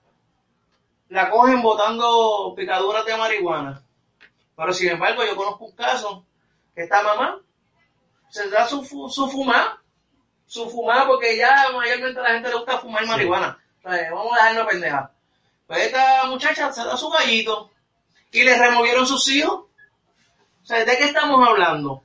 [1.10, 3.84] la cogen botando picaduras de marihuana.
[4.55, 6.26] Pero sin embargo, yo conozco un caso
[6.76, 7.39] que esta mamá
[8.30, 9.78] se da su, su fumar,
[10.45, 13.10] su fumar, porque ya mayormente a la gente le gusta fumar Sí.
[13.10, 13.58] marihuana.
[13.84, 15.12] O sea, vamos a dejarnos pendeja.
[15.66, 17.72] Pues esta muchacha se da su gallito
[18.32, 19.66] y le removieron sus hijos.
[20.68, 22.03] O sea, ¿de qué estamos hablando?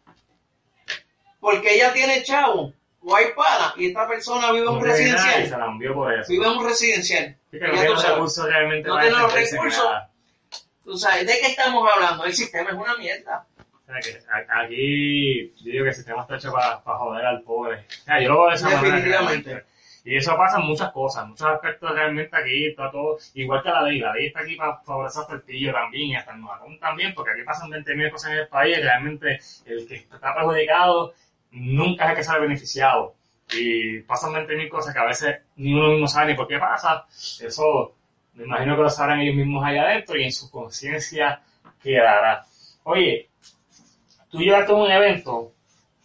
[1.40, 4.82] Porque ella tiene chavo o hay para y esta persona vive en No un y
[4.82, 5.58] se residencial.
[5.58, 6.30] la envió por eso.
[6.30, 7.36] Vive en un residencial.
[7.50, 9.84] Sí, no tiene los recursos realmente No tiene los recursos.
[10.84, 12.24] Tú sabes, ¿de qué estamos hablando?
[12.24, 13.44] El sistema es una mierda.
[14.00, 17.78] Que aquí yo digo que el sistema está hecho para, para joder al pobre.
[17.80, 18.82] O sea, yo lo veo de esa manera.
[18.94, 19.50] Definitivamente.
[19.50, 19.71] realmente.
[20.04, 23.82] Y eso pasa en muchas cosas, muchos aspectos realmente aquí está todo, igual que la
[23.82, 27.14] ley, la ley está aquí para favorecer al pillo también y hasta el nuevacón también,
[27.14, 31.14] porque aquí pasan 20.000 cosas en el país y realmente el que está perjudicado
[31.52, 33.14] nunca es el que sale beneficiado.
[33.54, 37.04] Y pasan 20.000 cosas que a veces ni uno mismo sabe ni por qué pasa.
[37.40, 37.94] Eso
[38.34, 41.42] me imagino que lo sabrán ellos mismos allá adentro y en su conciencia
[41.82, 42.44] quedará.
[42.84, 43.28] Oye,
[44.30, 45.52] tú llevaste un evento,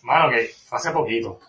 [0.03, 1.39] mano, que fue hace poquito.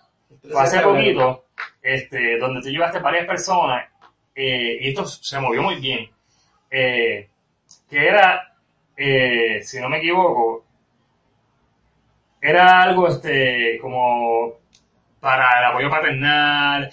[0.40, 1.44] Fue hace poquito,
[1.82, 3.86] este, donde tú llevaste varias personas,
[4.34, 6.10] eh, y esto se movió muy bien,
[6.70, 7.28] eh,
[7.88, 8.54] que era,
[8.96, 10.64] eh, si no me equivoco,
[12.40, 14.54] era algo este, como
[15.20, 16.90] para el apoyo paternal,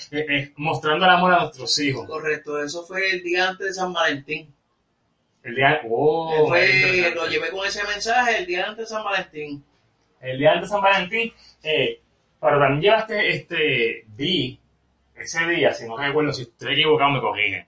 [0.58, 2.08] mostrando el amor a nuestros hijos.
[2.08, 4.52] Correcto, eso fue el día antes de San Valentín.
[5.44, 9.64] El día, oh, fue- lo llevé con ese mensaje el día antes de San Valentín.
[10.22, 11.32] el día antes de San Valentín,
[12.42, 14.60] pero también llevaste este, vi,
[15.16, 17.68] ese día, si no recuerdo, si estoy equivocado me corrigen,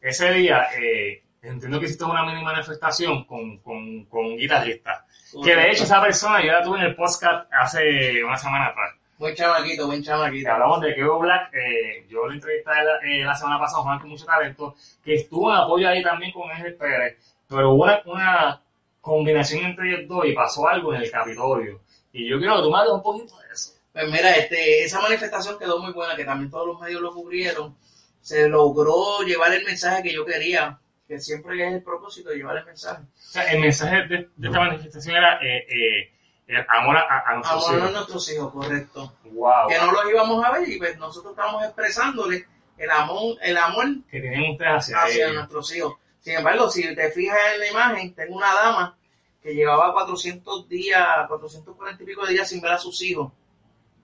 [0.00, 5.04] ese día, eh, entiendo que hiciste una mini manifestación con, con, con un guitarrista,
[5.44, 9.00] que de hecho esa persona yo la tuve en el podcast hace una semana atrás,
[9.20, 10.50] Buen chamaquito, buen chamaquito.
[10.50, 14.08] hablamos de Keo Black, eh, yo lo entrevisté la, eh, la semana pasada, Juan con
[14.08, 14.74] mucho talento,
[15.04, 18.62] que estuvo en apoyo ahí también con Ángel Pérez, pero hubo una, una
[18.98, 21.82] combinación entre ellos dos y pasó algo en el Capitolio.
[22.14, 23.72] Y yo quiero que tú me hables un poquito de eso.
[23.92, 27.76] Pues mira, este, esa manifestación quedó muy buena, que también todos los medios lo cubrieron.
[28.20, 30.78] Se logró llevar el mensaje que yo quería,
[31.08, 33.02] que siempre es el propósito, llevar el mensaje.
[33.02, 36.12] O sea, el mensaje de, de esta manifestación era eh, eh,
[36.46, 37.92] el amor a, a nuestros Amor a hijos.
[37.94, 39.12] nuestros hijos, correcto.
[39.24, 39.68] Wow.
[39.68, 43.86] Que no los íbamos a ver y pues nosotros estamos expresándole el amor, el amor
[44.10, 45.34] Que tienen ustedes hacia, hacia ellos.
[45.36, 45.94] nuestros hijos.
[46.20, 48.96] Sin embargo, si te fijas en la imagen, tengo una dama
[49.42, 53.32] que llevaba 400 días, 440 y pico de días sin ver a sus hijos.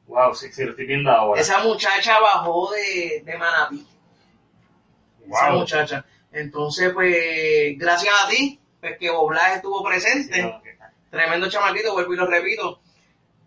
[0.07, 1.40] Wow, sí, sí, lo estoy viendo ahora.
[1.40, 3.86] Esa muchacha bajó de, de Manatí.
[5.28, 5.59] Esa wow.
[5.61, 6.04] muchacha.
[6.32, 10.61] Entonces, pues, gracias a ti, pues que Boblaje estuvo presente,
[11.11, 12.80] tremendo chamaquito, vuelvo y lo repito,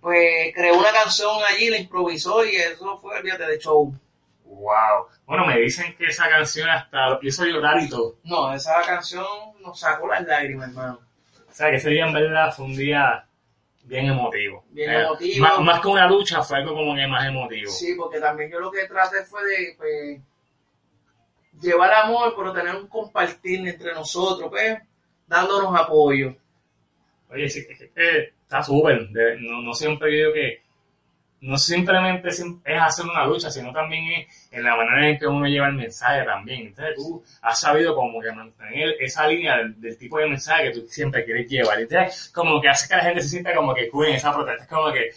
[0.01, 3.93] pues creó una canción allí, la improvisó y eso fue el día de show.
[4.45, 5.07] Wow.
[5.25, 8.15] Bueno, me dicen que esa canción hasta lo hizo llorar y todo.
[8.23, 9.25] No, esa canción
[9.61, 10.99] nos sacó las lágrimas, hermano.
[11.47, 13.28] O sea, que ese día en verdad fue un día
[13.89, 14.63] bien emotivo.
[14.69, 15.45] Bien Eh, emotivo.
[15.45, 17.71] Más, más que una lucha, fue algo como que más emotivo.
[17.71, 20.21] Sí, porque también yo lo que traté fue de pues,
[21.61, 24.79] llevar amor, pero tener un compartir entre nosotros, pues,
[25.27, 26.35] dándonos apoyo.
[27.31, 29.09] Oye, sí, es que está súper.
[29.39, 30.63] No, no siempre yo digo que
[31.41, 35.27] no simplemente sim- es hacer una lucha, sino también es en la manera en que
[35.27, 36.67] uno lleva el mensaje también.
[36.67, 40.79] Entonces tú has sabido como que mantener esa línea del, del tipo de mensaje que
[40.79, 41.79] tú siempre quieres llevar.
[41.79, 44.63] Entonces como que hace que la gente se sienta como que cool en esa protesta.
[44.63, 45.11] Es como que,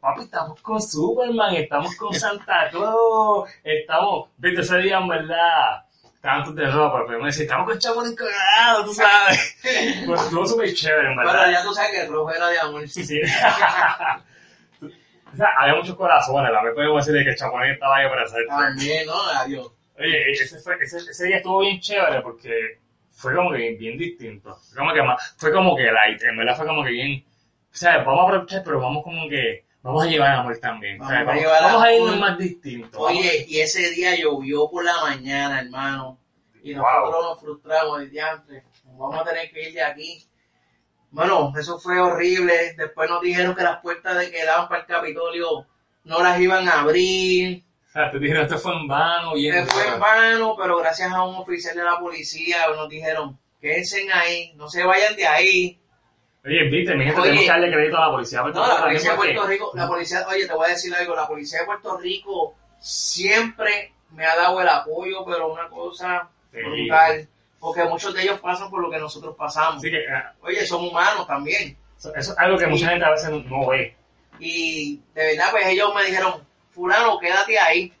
[0.00, 5.84] papi, estamos con Superman, estamos con Santa Claus, estamos, viste, ese día en verdad...
[6.18, 9.56] Estaban todos de ropa, pero me decía, estamos con Chapulín Colorado, tú sabes.
[10.04, 11.32] Pues estuvo súper chévere, en verdad.
[11.44, 12.88] Pero ya tú sabes que el rojo era de amor.
[12.88, 13.20] Sí, sí.
[15.32, 18.08] o sea, había muchos corazones, la verdad podemos decir de que el Chapulín estaba ahí
[18.08, 18.46] para hacer.
[18.46, 19.20] También, ¿no?
[19.36, 19.72] Adiós.
[19.98, 22.78] Oye, ese, fue, ese, ese día estuvo bien chévere porque
[23.10, 24.54] fue como que bien, bien distinto.
[24.54, 27.24] Fue como que más, fue como que light, en verdad fue como que bien,
[27.72, 31.00] o sea, vamos a aprovechar, pero vamos como que, vamos a llevar amor también.
[31.00, 33.00] o sea, Vamos a vamos, a irnos más distintos.
[33.00, 36.18] Oye, y ese día llovió por la mañana, hermano.
[36.62, 38.64] Y nosotros nos frustramos, el diantre.
[38.84, 40.27] Nos vamos a tener que ir de aquí.
[41.10, 42.74] Bueno, eso fue horrible.
[42.76, 45.66] Después nos dijeron que las puertas de que daban para el Capitolio
[46.04, 47.64] no las iban a abrir.
[47.92, 49.54] Te dijeron, esto fue en vano, bien.
[49.54, 54.06] Que fue en vano, pero gracias a un oficial de la policía nos dijeron, quédense
[54.12, 55.80] ahí, no se vayan de ahí.
[56.44, 58.42] Oye, viste, mi gente, tenemos que darle crédito a la policía.
[58.42, 61.26] No, la policía de Puerto Rico, la policía, oye, te voy a decir algo, la
[61.26, 67.28] policía de Puerto Rico siempre me ha dado el apoyo, pero una cosa brutal,
[67.60, 69.82] porque muchos de ellos pasan por lo que nosotros pasamos.
[69.82, 71.76] Que, ah, Oye, son humanos también.
[71.96, 73.96] eso, eso es algo que mucha gente a veces no, ve.
[74.38, 77.92] Y de verdad, pues ellos me dijeron, fulano, quédate ahí.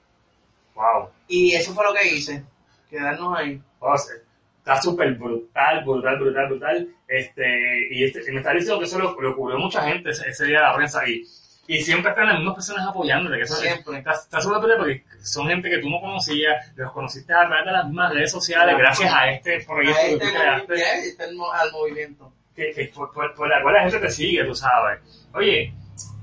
[0.74, 1.10] Wow.
[1.26, 2.44] Y eso fue lo que hice,
[2.88, 3.60] quedarnos ahí.
[3.80, 4.16] Sea,
[4.58, 6.88] está súper brutal, brutal, brutal, brutal.
[7.08, 10.28] Este, y este, y me está diciendo que eso lo, lo cubrió mucha gente ese,
[10.28, 11.24] ese día de la prensa y,
[11.68, 13.36] y siempre están las mismas personas apoyándote.
[13.36, 13.98] Que eso Siempre.
[13.98, 17.70] Está, está súper porque son gente que tú no conocías, los conociste a través de
[17.72, 18.78] las mismas redes sociales, Claro.
[18.78, 22.32] gracias a este proyecto que tú creaste, ya, este al mo- al movimiento.
[22.56, 24.98] que, que por, por- por la cual la gente te sigue, tú sabes.
[25.32, 25.72] Oye,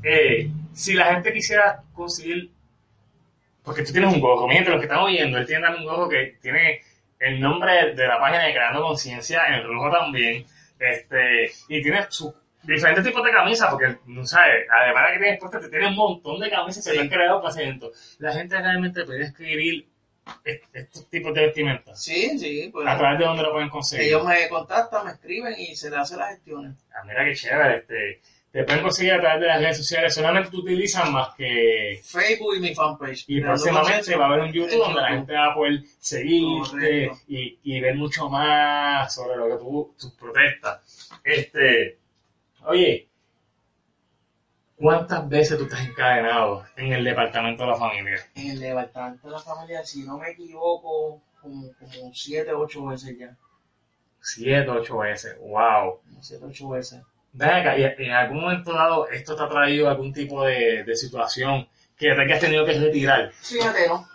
[0.04, 2.52] eh, si la gente quisiera conseguir
[3.64, 6.10] porque tú tienes un gorro, mientras los que están oyendo, él tiene también un gorro
[6.10, 6.82] que tiene
[7.20, 10.46] el nombre de la página de Creando Conciencia en rojo también,
[10.78, 12.34] este, y tiene sus
[12.66, 15.96] diferentes tipos de camisas, porque, no sabes, además de que tienes puestas, te tiene un
[15.96, 16.96] montón de camisas que Sí.
[16.98, 17.92] te han creado para ese evento.
[18.20, 19.88] La gente realmente puede escribir
[20.44, 22.04] est- estos tipos de vestimentas.
[22.04, 24.08] Sí, sí, pues ¿A través de dónde lo pueden conseguir?
[24.08, 26.76] ellos me contactan, me escriben y se le hacen las gestiones.
[26.96, 30.50] Ah, mira qué chévere, este, te pueden conseguir a través de las redes sociales, solamente
[30.50, 33.26] tú utilizas más que Facebook y mi fanpage.
[33.28, 37.60] Y próximamente va a haber un YouTube donde la gente va a poder seguirte y,
[37.64, 41.12] y ver mucho más sobre lo que tú, tus protestas.
[41.24, 41.98] Este,
[42.68, 43.08] oye,
[44.78, 48.28] ¿cuántas veces tú estás encadenado en el departamento de la familia?
[48.36, 53.18] En el departamento de la familia, si no me equivoco, como, como siete, ocho veces
[53.18, 53.36] ya.
[54.22, 56.00] Siete, ocho veces, wow.
[56.22, 57.02] Siete, ocho veces.
[57.40, 61.68] Acá, y en algún momento dado esto te ha traído algún tipo de, de situación
[61.98, 63.32] que te hayas tenido que retirar.
[63.34, 64.08] Fíjate, ¿no?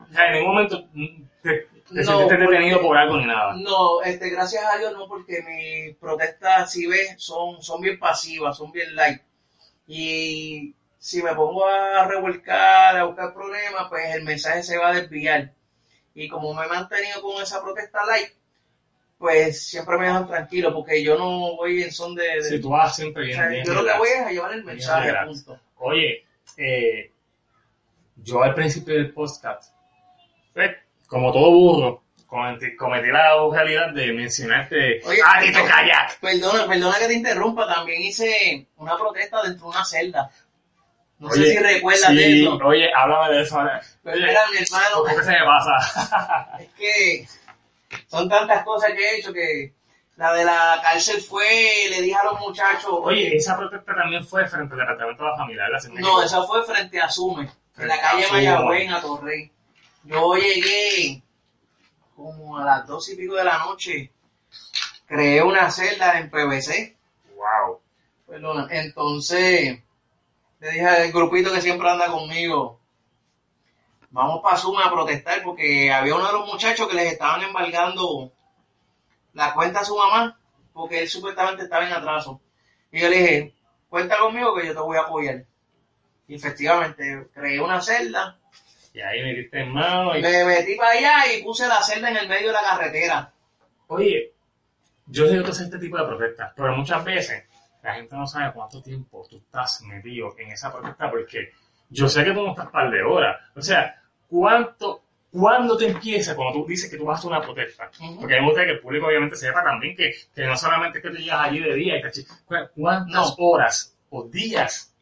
[0.00, 0.84] O sea, en ningún momento
[1.42, 3.54] te, te No, sentiste detenido por algo ni nada.
[3.56, 8.56] No, este, gracias a Dios no, porque mis protestas, si ves, son, son bien pasivas,
[8.56, 9.20] son bien light.
[9.86, 14.94] Y si me pongo a revolcar, a buscar problemas, pues el mensaje se va a
[14.94, 15.52] desviar.
[16.14, 18.30] Y como me he mantenido con esa protesta light,
[19.18, 22.24] pues siempre me dejan tranquilo, porque yo no voy en son de...
[22.24, 24.30] de- Si tú vas siempre o bien, sea, bien yo lo que voy es a
[24.30, 25.58] llevar el mensaje, punto.
[25.76, 26.24] Oye,
[26.56, 27.12] eh,
[28.16, 29.72] yo al principio del podcast,
[30.54, 30.76] pues,
[31.08, 32.66] como todo burro, cometí,
[33.10, 35.64] la realidad de mencionarte Oye, a Tito no.
[35.64, 36.20] Kayak.
[36.20, 40.30] Perdona, perdona que te interrumpa, también hice una protesta dentro de una celda.
[41.18, 42.58] No Oye, sé si recuerdas sí, de eso.
[42.64, 43.82] Oye, háblame de eso ahora.
[44.04, 46.58] Pero Oye, mira, mi hermano, ¿por qué se me pasa?
[46.60, 47.28] Es que
[48.06, 49.72] son tantas cosas que he hecho que
[50.16, 51.46] la de la cárcel fue,
[51.90, 55.36] le dije a los muchachos, Oye, esa protesta también fue frente al Departamento de la
[55.36, 55.88] Familia, ¿verdad?
[55.94, 57.48] No, esa fue frente a Sume,
[57.78, 58.32] en la calle a.
[58.32, 59.52] Mayagüez, en Atorrey.
[60.08, 61.22] Yo llegué
[62.16, 64.10] como a las dos y pico de la noche,
[65.04, 66.96] creé una celda en PVC,
[67.36, 67.78] Wow.
[68.26, 69.82] perdona, entonces
[70.60, 72.80] le dije al grupito que siempre anda conmigo,
[74.08, 78.32] vamos para Sume a protestar porque había uno de los muchachos que les estaban embargando
[79.34, 80.40] la cuenta a su mamá
[80.72, 82.40] porque él supuestamente estaba en atraso.
[82.90, 83.54] Y yo le dije,
[83.90, 85.44] cuenta conmigo que yo te voy a apoyar.
[86.26, 88.37] Y efectivamente, creé una celda,
[88.98, 90.16] Y ahí me diste en mano.
[90.18, 90.22] Y...
[90.22, 93.32] me metí para allá y puse la celda en el medio de la carretera.
[93.86, 94.32] Oye,
[95.06, 97.44] yo sé que haces este tipo de protestas, pero muchas veces
[97.82, 101.52] la gente no sabe cuánto tiempo tú estás metido en esa protesta porque
[101.90, 103.36] yo sé que tú no estás par de horas.
[103.54, 107.90] O sea, ¿cuánto, ¿cuándo te empieza cuando tú dices que tú vas a una protesta?
[108.00, 108.18] Ujú.
[108.18, 110.98] Porque a mí me gusta que el público obviamente sepa también que, que no solamente
[110.98, 113.34] es que tú llegas allí de día y te chi- ¿cu- ¿Cuántas No.
[113.46, 114.92] horas o días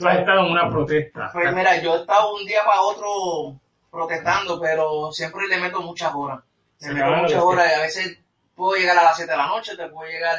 [0.00, 1.30] tú has estado en una protesta?
[1.32, 6.12] Pues mira, yo he estado un día para otro protestando, pero siempre le meto muchas
[6.14, 6.40] horas.
[6.80, 8.18] Le Se meto muchas horas y a veces
[8.54, 10.38] puedo llegar a las 7 de la noche, te puedo llegar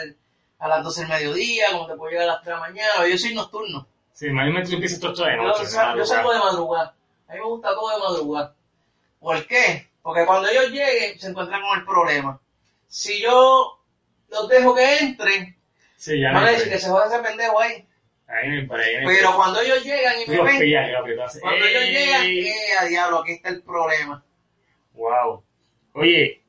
[0.59, 3.07] a las 12 del mediodía, como te puedo llegar a las 3 de la mañana.
[3.07, 3.87] Yo soy nocturno.
[4.13, 5.63] Sí, mayormente tú empiezas todo de noche.
[5.95, 6.95] yo salgo de madrugada.
[7.27, 8.55] A mí me gusta todo de madrugada.
[9.19, 9.89] ¿Por qué?
[10.01, 12.39] Porque cuando ellos lleguen se encuentran con el problema.
[12.87, 13.79] Si yo
[14.29, 15.55] los dejo que entren,
[15.97, 17.87] Sí, ya van no a decir que se joda ese pendejo ahí.
[18.31, 20.59] Ahí ahí Pero cuando ellos llegan y me los ven,
[21.41, 24.23] cuando ellos llegan, eh, a diablo, aquí está el problema.
[24.93, 25.43] Wow.
[25.93, 26.41] Oye,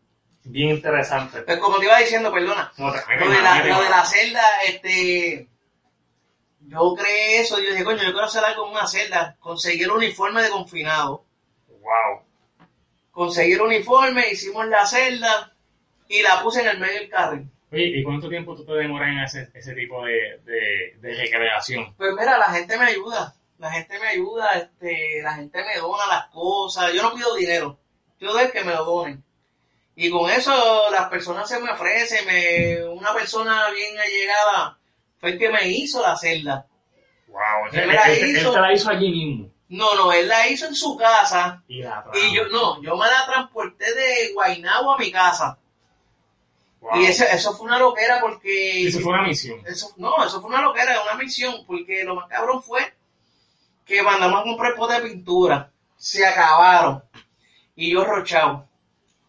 [0.44, 1.42] bien interesante.
[1.42, 5.48] Pues como te iba diciendo, perdona, No, lo de la, lo de la celda, este,
[6.60, 9.90] yo creé eso, yo dije, coño, yo quiero hacer algo en una celda, conseguir el
[9.90, 11.24] uniforme de confinado.
[11.66, 12.22] Wow.
[13.10, 15.52] conseguir uniforme, hicimos la celda
[16.08, 17.51] y la puse en el medio del carril.
[17.72, 21.94] Oye, ¿y cuánto tiempo tú te demoras en hacer ese tipo de, de, de recreación?
[21.96, 26.06] Pues mira, la gente me ayuda, la gente me ayuda, este, la gente me dona
[26.06, 27.78] las cosas, yo no pido dinero,
[28.20, 29.24] yo doy que me lo donen.
[29.96, 34.78] Y con eso las personas se me ofrecen, me, una persona bien allegada
[35.18, 36.66] fue el que me hizo la celda.
[37.28, 37.40] Wow.
[37.72, 38.52] Él me la él, él hizo.
[38.52, 39.50] te la hizo allí mismo.
[39.68, 43.06] No, no, él la hizo en su casa Y la y yo, no, yo me
[43.06, 45.58] la transporté de Guaynabo a mi casa.
[46.82, 47.00] Wow.
[47.00, 48.88] Y eso, eso fue una loquera porque...
[48.88, 49.60] Eso fue una misión.
[49.64, 52.92] Eso, no, eso fue una loquera, una misión, porque lo más cabrón fue
[53.84, 57.02] que mandamos a comprar potes de pintura, se acabaron,
[57.76, 58.68] y yo rochado.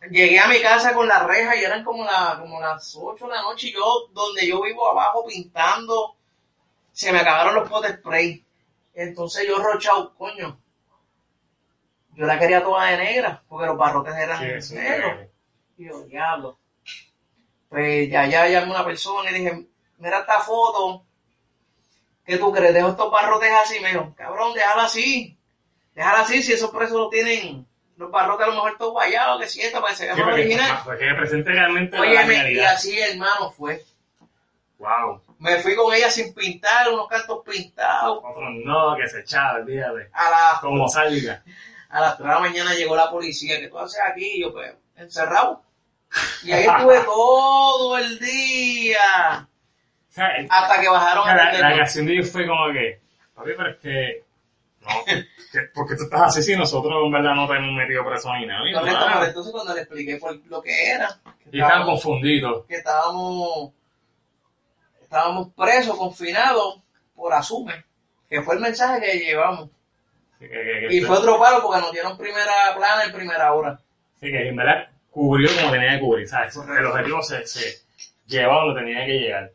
[0.10, 3.32] Llegué a mi casa con la reja y eran como, la, como las 8 de
[3.32, 6.16] la noche, y yo, donde yo vivo abajo pintando,
[6.92, 8.44] se me acabaron los potes spray.
[8.96, 10.60] Entonces yo rochado, coño,
[12.16, 14.72] yo la quería toda de negra, porque los barrotes eran negros.
[15.78, 16.58] Y yo, diablo.
[17.74, 19.66] Pues ya, ya llamé a una persona y dije,
[19.98, 21.04] mira esta foto.
[22.24, 22.72] ¿Qué tú crees?
[22.72, 23.80] Dejo estos barrotes así.
[23.80, 25.36] Me dijo, cabrón, déjala así.
[25.96, 27.66] Déjala así si esos presos lo tienen.
[27.98, 30.82] Los barrotes a lo mejor todos guayados, que sienta, para que se vea Sí, original.
[30.86, 33.84] porque representa realmente la Óyeme, y así hermano fue.
[34.78, 35.22] Wow.
[35.40, 38.20] Me fui con ella sin pintar, unos cantos pintados.
[38.24, 40.10] Otro no, que se echaba, olvídate.
[40.14, 41.44] A las, Como salga.
[41.90, 43.60] a las 3 de la mañana llegó la policía.
[43.60, 44.26] ¿Qué tú haces aquí?
[44.36, 45.64] Y yo, pues, encerrado.
[46.44, 49.48] Y ahí estuve todo el día.
[50.10, 53.02] O sea, el- Hasta que bajaron a la, la reacción de ellos fue como que,
[53.34, 54.24] papi, pero es que,
[54.82, 58.32] no, que, porque tú estás así si nosotros en verdad no te hemos metido preso
[58.36, 58.62] ni nada.
[58.64, 61.10] pero entonces cuando le expliqué por lo que era,
[61.44, 62.66] que Y estaban confundidos.
[62.68, 63.72] que estábamos,
[65.02, 66.82] estábamos presos, confinados
[67.16, 67.84] por Asume,
[68.30, 69.70] que fue el mensaje que llevamos.
[70.40, 73.80] Que, que- Y fue otro palo porque nos dieron primera plana en primera hora.
[74.18, 76.56] así que en verdad cubrió como tenía que cubrir, ¿sabes?
[76.58, 77.82] El objetivo se, se
[78.26, 79.52] llevó donde tenía que llegar.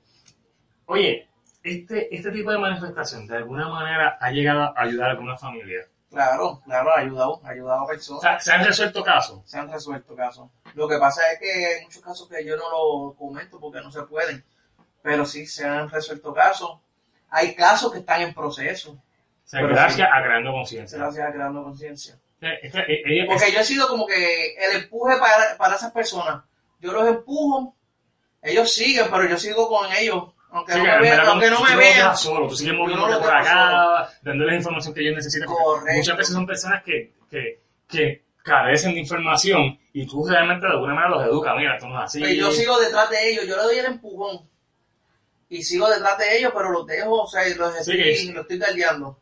[0.87, 1.29] Oye,
[1.65, 5.81] este, este tipo de manifestación de alguna manera ha llegado a ayudar a alguna familia.
[6.11, 8.21] Claro, claro, ha ayudado, ha ayudado a personas.
[8.21, 9.43] O sea, ¿se han resuelto casos?
[9.45, 10.49] se han resuelto casos.
[10.75, 13.91] Lo que pasa es que hay muchos casos que yo no lo comento porque no
[13.91, 14.43] se pueden,
[15.03, 16.79] pero sí se han resuelto casos.
[17.31, 19.03] Hay casos que están en proceso, O
[19.45, 20.15] sea, gracias sí.
[20.19, 20.99] a creando conciencia.
[20.99, 22.19] gracias a creando conciencia.
[22.41, 26.45] Esta- ella- Porque yo he sido como que el empuje para, para esas personas.
[26.81, 27.75] Yo los empujo,
[28.43, 30.25] ellos siguen, pero yo sigo con ellos.
[30.51, 32.17] Aunque Sí, no me vean, aunque no me vean.
[32.17, 35.49] solo, tú sigues no moviéndote lo por acá, dándoles la información que ellos necesitan.
[35.95, 40.95] Muchas veces son personas que, que, que carecen de información y tú realmente de alguna
[40.95, 41.55] manera los educas.
[41.57, 42.21] Mira, esto no es así.
[42.21, 44.49] Pues yo sigo detrás de ellos, yo le doy el empujón.
[45.51, 48.43] Y sigo detrás de ellos, pero los dejo, o sea, los Sí, estoy, es- los
[48.43, 49.19] estoy guardiando.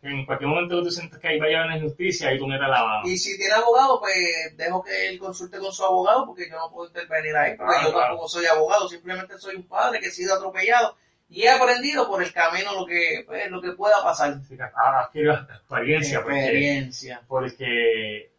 [0.00, 3.02] En cualquier momento tú sientes que ahí vaya una injusticia y tú metes la mano.
[3.08, 4.14] Y si tiene abogado, pues
[4.56, 7.86] dejo que él consulte con su abogado, porque yo no puedo intervenir ahí, porque Claro,
[7.88, 8.06] yo claro.
[8.08, 10.96] tampoco soy abogado, simplemente soy un padre que he sido atropellado
[11.28, 14.38] y he aprendido por el camino lo que, pues, lo que pueda pasar.
[14.48, 16.22] Que has adquirido experiencia.
[16.22, 17.22] porque- Experiencia.
[17.26, 18.30] porque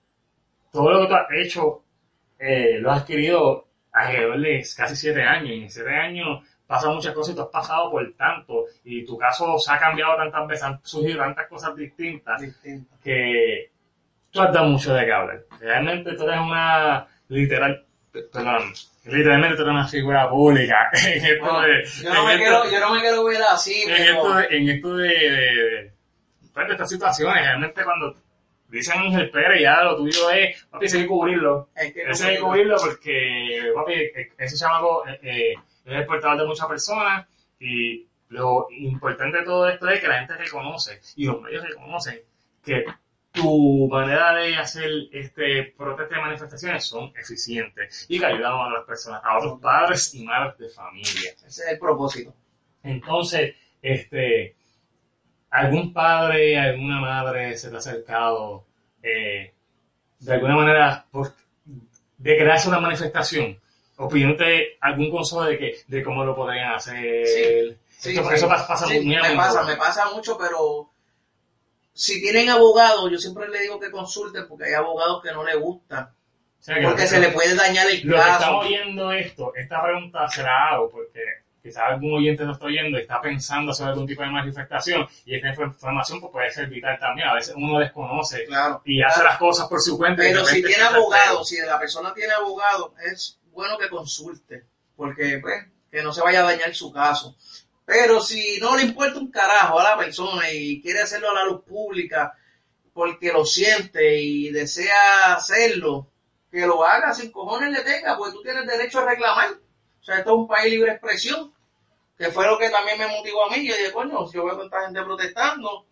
[0.72, 1.84] todo lo que tú has hecho
[2.39, 5.49] eh, lo has adquirido alrededor de casi siete años.
[5.51, 8.65] Y en siete años pasan muchas cosas y tú has pasado por tanto.
[8.84, 12.95] Y tu caso se ha cambiado tantas veces, han surgido tantas cosas distintas Distinto.
[13.03, 13.72] que
[14.30, 15.41] tú has dado mucho de qué hablar.
[15.59, 18.72] Realmente tú eres una literal, perdón,
[19.05, 22.72] literalmente tú eres una figura pública en esto Bueno, de, yo, no me esto- quiero,
[22.72, 25.91] yo no me quiero ver así, en esto pero de, en esto de, de-
[26.53, 28.15] pues, de estas situaciones, realmente cuando
[28.67, 31.70] dicen Ángel Pérez, ya lo tuyo es, papi, hay que cubrirlo.
[31.76, 33.93] hay que cubrirlo porque, papi,
[34.38, 35.53] ese chamaco eh, eh,
[35.95, 37.27] es el portador de muchas personas
[37.59, 42.19] y lo importante de todo esto es que la gente reconoce y los medios reconocen
[42.63, 42.85] que
[43.31, 48.85] tu manera de hacer este protesta de manifestaciones son eficientes y que ayudan a otras
[48.85, 51.31] personas, a otros padres y madres de familia.
[51.35, 52.33] ese es el propósito.
[52.83, 54.55] Entonces, este,
[55.51, 58.65] algún padre, alguna madre se te ha acercado
[59.01, 59.53] eh,
[60.19, 61.33] de alguna manera por-
[62.17, 63.59] de crearse una manifestación
[64.01, 67.27] o pidiéndote algún consejo de que de cómo lo podrían hacer.
[67.27, 68.35] Sí, Sí, Esto- sí.
[68.35, 70.89] eso pasa, muy a me pasa, me pasa mucho, pero
[71.93, 75.57] si tienen abogado, yo siempre le digo que consulten porque hay abogados que no les
[75.59, 76.13] gusta,
[76.59, 78.31] O sea, que porque se que- le puede dañar el Lo que caso.
[78.39, 81.19] estamos oyendo esto, esta pregunta se la hago porque
[81.61, 85.35] quizás algún oyente lo está oyendo y está pensando sobre algún tipo de manifestación y
[85.35, 87.27] esta información pues, puede ser vital también.
[87.27, 88.81] A veces uno desconoce Claro.
[88.85, 90.21] y hace las cosas por su cuenta.
[90.23, 95.39] Pero si tiene está abogado, si la persona tiene abogado, es bueno que consulte, porque
[95.41, 97.36] pues, que no se vaya a dañar su caso.
[97.86, 101.45] Pero si no le importa un carajo a la persona y quiere hacerlo a la
[101.45, 102.34] luz pública
[102.93, 106.07] porque lo siente y desea hacerlo,
[106.49, 109.51] que lo haga sin cojones le tenga, porque tú tienes derecho a reclamar.
[110.01, 111.53] O sea, esto es un país libre expresión,
[112.18, 113.68] que fue lo que también me motivó a mí.
[113.68, 115.86] Yo dije, coño, si yo veo tanta gente protestando,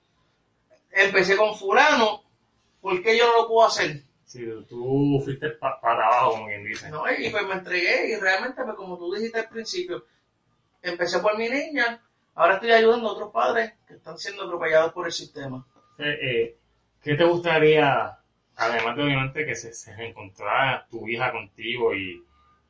[0.91, 2.23] empecé con fulano,
[2.81, 4.03] ¿por qué yo no lo puedo hacer?
[4.27, 6.89] Si tú fuiste pa- para abajo, como quien dice.
[6.89, 7.03] ¿no?
[7.11, 10.03] Y pues me entregué y realmente, pues, como tú dijiste al principio,
[10.81, 12.01] empecé por mi niña,
[12.35, 15.65] ahora estoy ayudando a otros padres que están siendo atropellados por el sistema.
[15.97, 16.57] Eh, eh,
[17.01, 18.17] ¿Qué te gustaría,
[18.57, 22.21] además de obviamente que se, se reencontrara tu hija contigo y,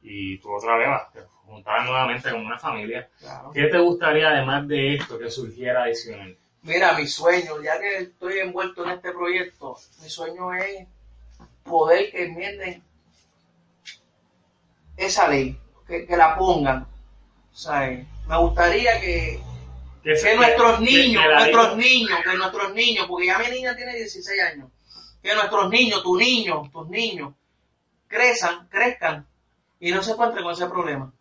[0.03, 3.10] y tu otra beba, que juntaran nuevamente como una familia?
[3.20, 3.51] Claro.
[3.51, 6.38] ¿Qué te gustaría, además de esto, que surgiera adicional?
[6.62, 10.88] Mira, mi sueño, ya que estoy envuelto en este proyecto, mi sueño es
[11.68, 12.84] poder que enmienden
[14.97, 16.88] esa ley, que, que la pongan.
[17.53, 17.82] O sea,
[18.28, 19.39] me gustaría que,
[20.03, 24.41] Que, nuestros niños, ley- nuestros niños, que nuestros niños, porque ya mi niña tiene 16
[24.53, 24.70] años,
[25.22, 27.34] que nuestros niños, tu niño, tus niños,
[28.07, 29.28] crezcan, crezcan
[29.80, 31.11] y no se encuentren con ese problema.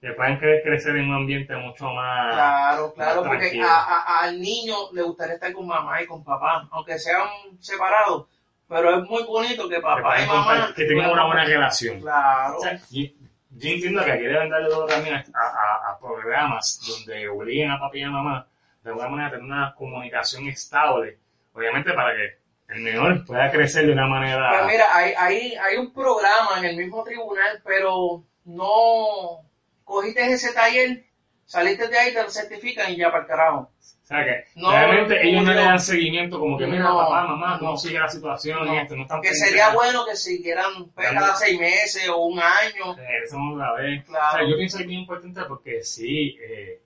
[0.00, 2.32] que puedan cre- crecer en un ambiente mucho más...
[2.32, 6.68] Claro, claro, porque a- a- al niño le gustaría estar con mamá y con papá,
[6.70, 7.26] aunque sean
[7.58, 8.26] separados,
[8.68, 10.72] pero es muy bonito que papá y mamá...
[10.76, 12.00] que tengan una buena relación.
[12.00, 13.02] Claro, O sea, yo,
[13.50, 17.80] yo entiendo que aquí deben darle todo también a, a- a programas donde obliguen a
[17.80, 18.46] papi y a mamá
[18.82, 21.18] de alguna manera a tener una comunicación estable,
[21.52, 22.38] obviamente para que
[22.74, 24.50] el menor pueda crecer de una manera...
[24.60, 29.40] Pues mira, hay, hay, hay un programa en el mismo tribunal, pero no
[29.84, 31.04] cogiste ese taller,
[31.46, 33.70] saliste de ahí, te lo certifican y ya para el carajo.
[34.08, 37.54] Sea que No, realmente ellos no le dan seguimiento como que mira No, papá, mamá,
[37.54, 37.58] no.
[37.58, 41.10] cómo sigue la situación y No, esto, no están Que sería bueno que siguieran pues,
[41.10, 42.96] cada seis meses o un año.
[42.96, 44.04] Regresamos otra vez.
[44.06, 44.26] Claro.
[44.28, 46.80] O sea, yo pienso que es bien importante porque sí, eh,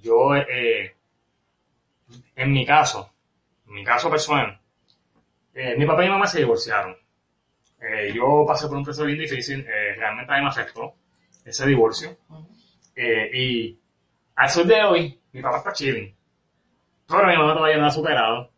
[0.00, 0.94] yo, eh,
[2.36, 3.10] en mi caso,
[3.66, 4.60] en mi caso personal,
[5.54, 6.96] eh, mi papá y mi mamá se divorciaron.
[8.14, 10.94] Yo pasé por un proceso bien difícil, realmente a mí me afectó
[11.44, 12.16] ese divorcio.
[12.96, 13.78] Y
[14.34, 16.17] al sol de hoy, mi papá está chilling.
[17.08, 18.50] Pero mi mamá todavía no ha superado.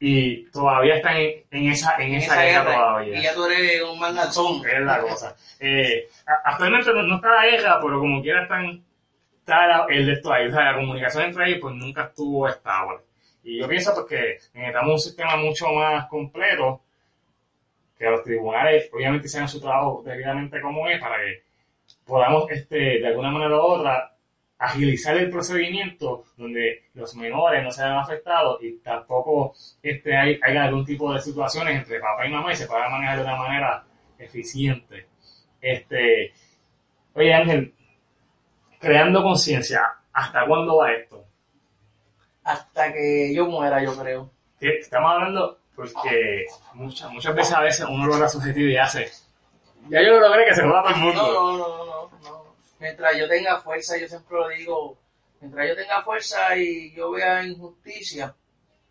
[0.00, 3.18] y todavía están en, en esa, en, esa, guerra, todavía.
[3.18, 4.66] Y ya tú eres un mandazón.
[4.66, 5.36] Es la cosa.
[5.60, 6.08] Eh,
[6.44, 8.82] actualmente no, está la guerra, pero como quiera están,
[9.38, 10.48] está el de esto ahí.
[10.48, 12.98] O sea, la comunicación entre ellos pues nunca estuvo estable.
[13.44, 16.82] Y yo pienso pues, que necesitamos un sistema mucho más completo,
[17.96, 21.42] que los tribunales obviamente sean su trabajo debidamente como es, para que
[22.04, 24.11] podamos este, de alguna manera u otra
[24.62, 30.56] agilizar el procedimiento donde los menores no se vean afectados y tampoco este, hay, hay
[30.56, 33.84] algún tipo de situaciones entre papá y mamá y se pueda manejar de una manera
[34.20, 35.08] eficiente.
[35.60, 36.32] Este,
[37.14, 37.74] oye Ángel,
[38.78, 39.82] creando conciencia,
[40.12, 41.24] ¿hasta cuándo va esto?
[42.44, 44.30] Hasta que yo muera, yo creo.
[44.60, 46.44] Estamos hablando porque
[46.74, 49.10] muchas, muchas veces a veces uno logra su objetivo y hace,
[49.88, 51.20] ya yo lo logré que se lo da todo el mundo.
[51.20, 52.41] No, no, no, no,
[52.82, 54.98] Mientras yo tenga fuerza, yo siempre lo digo,
[55.40, 58.34] mientras yo tenga fuerza y yo vea injusticia,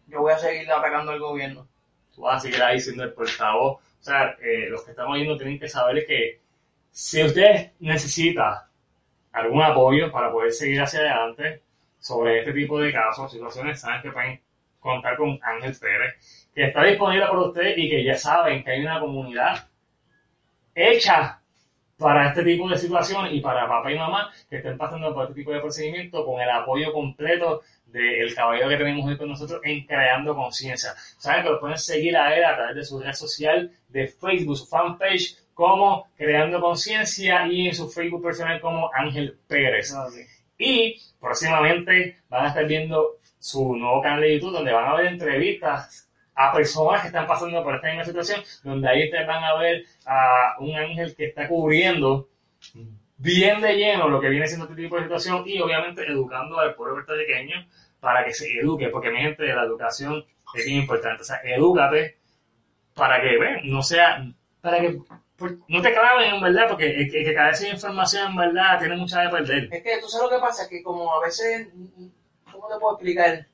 [0.07, 1.67] yo voy a seguir atacando al gobierno.
[2.15, 3.81] Tú vas a seguir ahí siendo el portavoz.
[3.81, 6.39] O sea, eh, los que estamos viendo tienen que saber que
[6.89, 8.69] si usted necesita
[9.33, 11.61] algún apoyo para poder seguir hacia adelante
[11.99, 14.41] sobre este tipo de casos, situaciones, saben que pueden
[14.79, 18.85] contar con Ángel Pérez, que está disponible para usted y que ya saben que hay
[18.85, 19.67] una comunidad
[20.73, 21.40] hecha
[22.01, 25.35] para este tipo de situaciones y para papá y mamá que estén pasando por este
[25.35, 29.85] tipo de procedimiento con el apoyo completo del caballero que tenemos hoy con nosotros en
[29.85, 30.93] Creando Conciencia.
[30.95, 34.57] Saben que lo pueden seguir a él a través de su red social de Facebook,
[34.57, 39.93] su fanpage como Creando Conciencia y en su Facebook personal como Ángel Pérez.
[39.93, 40.07] Ah,
[40.57, 45.05] y próximamente van a estar viendo su nuevo canal de YouTube donde van a ver
[45.05, 49.55] entrevistas a personas que están pasando por esta misma situación, donde ahí ustedes van a
[49.55, 52.29] ver a un ángel que está cubriendo
[53.17, 56.73] bien de lleno lo que viene siendo este tipo de situación y obviamente educando al
[56.73, 57.67] pueblo puertorriqueño
[57.99, 60.25] para que se eduque, porque mi gente, la educación
[60.55, 61.21] es bien importante.
[61.21, 62.17] O sea, edúcate
[62.95, 64.25] para que, ven, no sea,
[64.59, 64.97] para que
[65.67, 69.29] no te claven en verdad, porque el, que vez información en verdad tiene mucha de
[69.29, 69.69] perder.
[69.71, 71.67] Es que tú sabes lo que pasa, que como a veces,
[72.51, 73.47] ¿cómo te puedo explicar?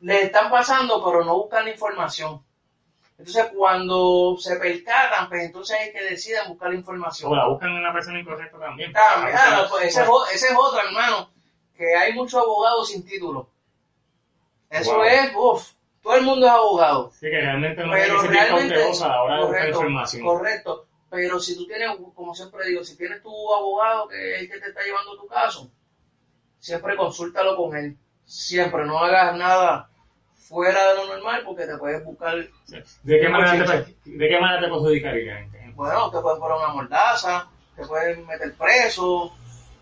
[0.00, 2.42] Le están pasando, pero no buscan la información.
[3.18, 7.30] Entonces, cuando se percatan, pues entonces hay que deciden buscar la información.
[7.30, 8.92] O la buscan en una persona incorrecta también.
[8.92, 11.30] También, claro, pues ese, es, otro, hermano,
[11.76, 13.50] que hay muchos abogados sin título.
[14.70, 15.72] Eso es, uff,
[16.02, 17.10] todo el mundo es abogado.
[17.10, 20.22] Sí, que realmente no pero tiene que a la hora de buscar información.
[20.24, 24.50] Correcto, pero si tú tienes, como siempre digo, si tienes tu abogado que es el
[24.50, 25.70] que te está llevando tu caso,
[26.58, 27.98] siempre consúltalo con él.
[28.24, 29.89] Siempre, no hagas nada
[30.50, 32.36] fuera de lo normal porque te puedes buscar...
[33.04, 35.48] ¿De qué, manera te, ¿De qué manera te perjudicaría?
[35.74, 39.26] Bueno, te pueden poner una mordaza, te pueden meter preso.
[39.26, 39.32] O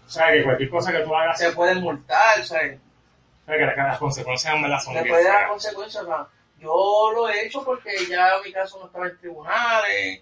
[0.07, 1.39] sea, que cualquier cosa que tú hagas...
[1.39, 2.79] Se pueden multar, ¿sabes?
[2.79, 6.05] O sea, que las consecuencias en verdad son Te puede dar consecuencias,
[6.61, 10.21] Yo lo he hecho porque ya mi caso no estaba en tribunales,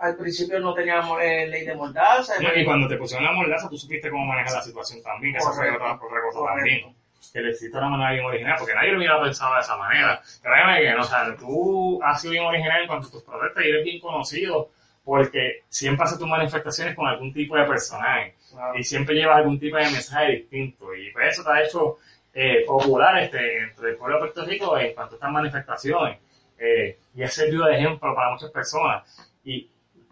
[0.00, 2.34] al principio no teníamos eh, ley de mordaza.
[2.40, 5.52] y cuando te pusieron la mordaza, tú supiste cómo manejar la situación también, que eso
[5.52, 7.03] fue otra, cosa también
[7.34, 10.22] que le hiciste una manera bien original, porque nadie lo hubiera pensado de esa manera.
[10.40, 13.64] Créeme que, no, o sea, tú has sido bien original en cuanto a tus protestas
[13.64, 14.70] y eres bien conocido
[15.04, 18.36] porque siempre haces tus manifestaciones con algún tipo de personaje
[18.76, 21.98] y siempre llevas algún tipo de mensaje distinto y pues eso te ha hecho
[22.32, 26.18] eh, popular este, entre el pueblo de Puerto Rico en cuanto a estas manifestaciones
[26.56, 29.04] eh, y ha servido de ejemplo para muchas personas.
[29.44, 29.68] Y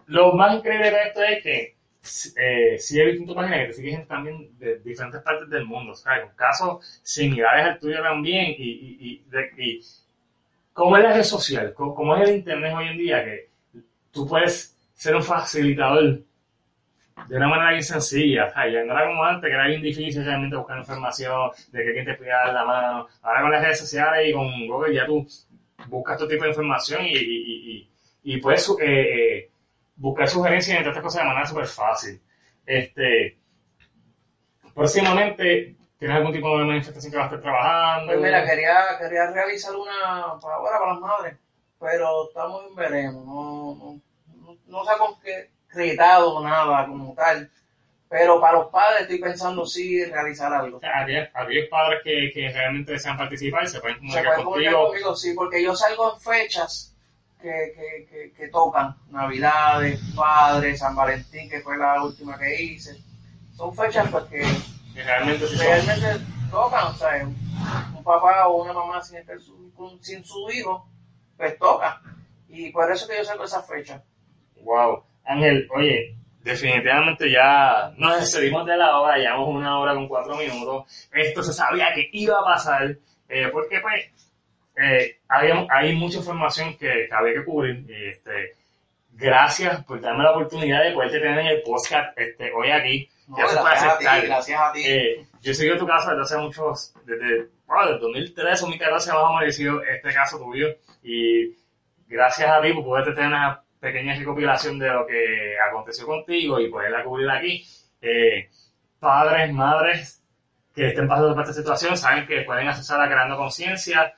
[0.07, 1.75] lo más increíble de esto es que
[2.37, 5.65] eh, sí he visto en tu página que te siguen también de diferentes partes del
[5.65, 6.25] mundo, ¿sabes?
[6.25, 9.25] Con casos similares al tuyo también y, y,
[9.59, 9.81] y,
[10.73, 13.51] cómo es la red social, cómo, es el internet hoy en día que
[14.11, 16.23] tú puedes ser un facilitador
[17.29, 18.75] de una manera bien sencilla, ¿sabes?
[18.75, 22.05] Ya no era como antes, que era bien difícil realmente buscar información, de que quien
[22.05, 23.09] te pudiera dar la mano.
[23.23, 25.27] Ahora con las redes sociales y con Google ya tú
[25.89, 27.89] buscas todo tipo de información y, y,
[28.25, 29.51] y puedes eh, eh,
[29.97, 32.23] buscar sugerencias entre estas cosas de manera súper fácil.
[32.67, 33.39] Este,
[34.75, 38.13] próximamente, ¿tienes algún tipo de manifestación que vas a estar trabajando?
[38.13, 41.37] Pues mira, quería, quería realizar una para ahora, para las madres,
[41.79, 44.01] pero estamos en veremos, no,
[44.37, 47.51] no, no, se ha concretado nada como tal.
[48.09, 50.81] Pero para los padres estoy pensando sí realizar algo.
[50.83, 55.17] Aquellos, padres que, que realmente desean participar se pueden comunicar, se pueden comunicar conmigo.
[55.17, 56.92] Sí, porque yo salgo en fechas
[57.43, 62.97] que, que, que, tocan, Navidades, Padres, San Valentín, que fue la última que hice.
[63.57, 64.43] Son fechas pues, que,
[64.95, 70.89] realmente, realmente tocan, o sea, un papá o una mamá sin, su, sin su hijo,
[71.37, 72.01] pues toca.
[72.49, 74.03] Y por eso que yo saco esa fecha.
[74.63, 75.05] Wow.
[75.25, 81.09] Ángel, oye, definitivamente ya nos despedimos de la hora, llevamos una hora con cuatro minutos.
[81.13, 82.97] Esto se sabía que iba a pasar,
[83.29, 84.22] eh, porque pues
[84.77, 87.85] eh, hay, hay mucha información que, que había que cubrir.
[87.89, 88.55] y, Este,
[89.13, 93.09] gracias por darme la oportunidad de poderte tener en el podcast este, hoy aquí.
[93.29, 94.83] No, puede gracias a ti, gracias a ti.
[94.85, 99.13] Eh, yo he seguido tu caso desde hace muchos, desde, bueno, desde 2013 o 2014
[99.13, 100.69] más o menos este caso tuyo
[101.03, 101.57] y
[102.09, 106.71] gracias a ti por poderte tener una pequeña recopilación de lo que aconteció contigo y
[106.71, 107.67] poderla cubrir aquí.
[108.01, 108.49] Eh,
[108.99, 110.23] padres, madres
[110.75, 114.15] que estén pasando por esta situación saben que pueden acceder a Creando Conciencia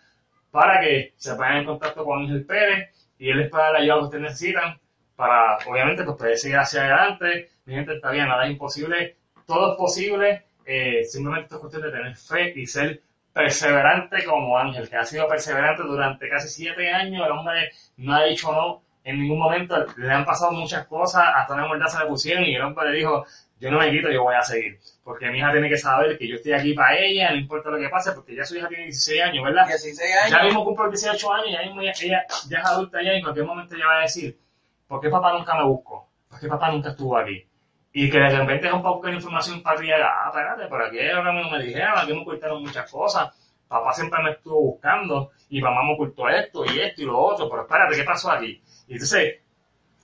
[0.54, 2.88] para que se pongan en contacto con Ángel Pérez
[3.18, 4.78] y él les pueda dar la ayuda que ustedes necesitan
[5.16, 7.50] para, obviamente, pues poder seguir hacia adelante.
[7.64, 11.90] Mi gente, está bien, nada es imposible, todo es posible, eh, simplemente es cuestión de
[11.90, 13.02] tener fe y ser
[13.32, 18.22] perseverante como Ángel, que ha sido perseverante durante casi siete años, el hombre no ha
[18.22, 22.44] dicho no en ningún momento, le han pasado muchas cosas, hasta una mordaza le pusieron
[22.44, 23.26] y el hombre le dijo,
[23.64, 26.28] yo no me quito, yo voy a seguir, porque mi hija tiene que saber que
[26.28, 28.84] yo estoy aquí para ella, no importa lo que pase, porque ya su hija tiene
[28.84, 29.66] 16 años, ¿verdad?
[29.66, 29.98] 16
[30.30, 30.46] Ya años.
[30.48, 33.22] mismo cumple 18 años y ya mismo ella, ella ya es adulta ya y en
[33.22, 34.38] cualquier momento ella va a decir,
[34.86, 36.08] ¿por qué papá nunca me buscó?
[36.28, 37.46] ¿Por qué papá nunca estuvo aquí?
[37.94, 40.98] Y que de repente es un poco de información para ella, ah, espérate, por aquí
[41.08, 43.32] ahora no me dijeron, aquí me ocultaron muchas cosas,
[43.66, 47.48] papá siempre me estuvo buscando y mamá me ocultó esto y esto y lo otro,
[47.48, 48.60] pero espérate, ¿qué pasó aquí?
[48.88, 49.36] Y entonces,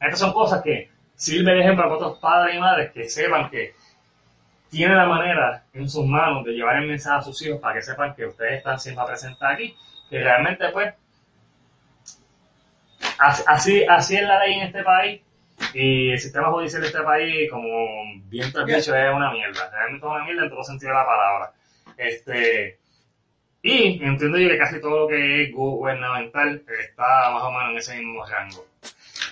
[0.01, 0.89] estas son cosas que
[1.21, 3.75] sirven de ejemplo para otros padres y madres que sepan que
[4.71, 7.83] tienen la manera en sus manos de llevar el mensaje a sus hijos para que
[7.83, 9.77] sepan que ustedes están siempre presentes aquí,
[10.09, 10.95] que realmente pues
[13.19, 15.21] así, así, así es la ley en este país
[15.75, 17.69] y el sistema judicial de este país, como
[18.31, 20.99] bien te has dicho, es una mierda, realmente es una mierda en todo sentido de
[20.99, 21.53] la palabra.
[21.99, 22.79] Este,
[23.61, 27.77] y entiendo yo que casi todo lo que es gubernamental está más o menos en
[27.77, 28.65] ese mismo rango.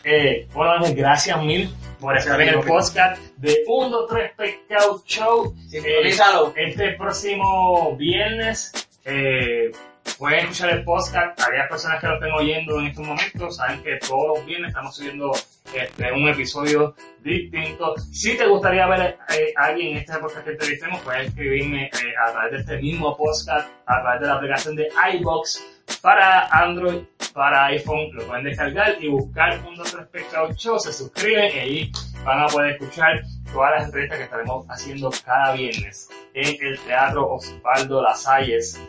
[0.04, 0.48] Eh,
[0.94, 1.70] gracias mil
[2.00, 5.54] por estar en el podcast de 1, 2, 3 Pescado Show.
[5.72, 6.10] Eh,
[6.56, 8.72] este próximo viernes
[9.04, 9.72] eh,
[10.18, 11.40] pueden escuchar el podcast.
[11.40, 14.96] Aquellas personas que lo estén oyendo en estos momentos saben que todos los viernes estamos
[14.96, 15.32] subiendo
[15.74, 17.94] este, un episodio distinto.
[18.12, 21.90] Si te gustaría ver eh, a alguien en este podcast que entrevistemos, puedes escribirme eh,
[22.26, 27.02] a través de este mismo podcast, a través de la aplicación de iBox para Android,
[27.32, 31.58] para iPhone, lo pueden descargar y buscar un 2 3 Pescado Show, se suscriben y
[31.58, 31.92] ahí
[32.24, 33.22] van a poder escuchar
[33.52, 38.80] todas las entrevistas que estaremos haciendo cada viernes en el Teatro Osvaldo Lasalles,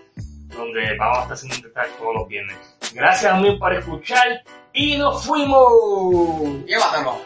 [0.55, 2.57] donde vamos a estar haciendo entrevistas todos los viernes.
[2.93, 4.43] Gracias a mí por escuchar
[4.73, 6.65] y nos fuimos.
[6.65, 7.21] Llévatelo.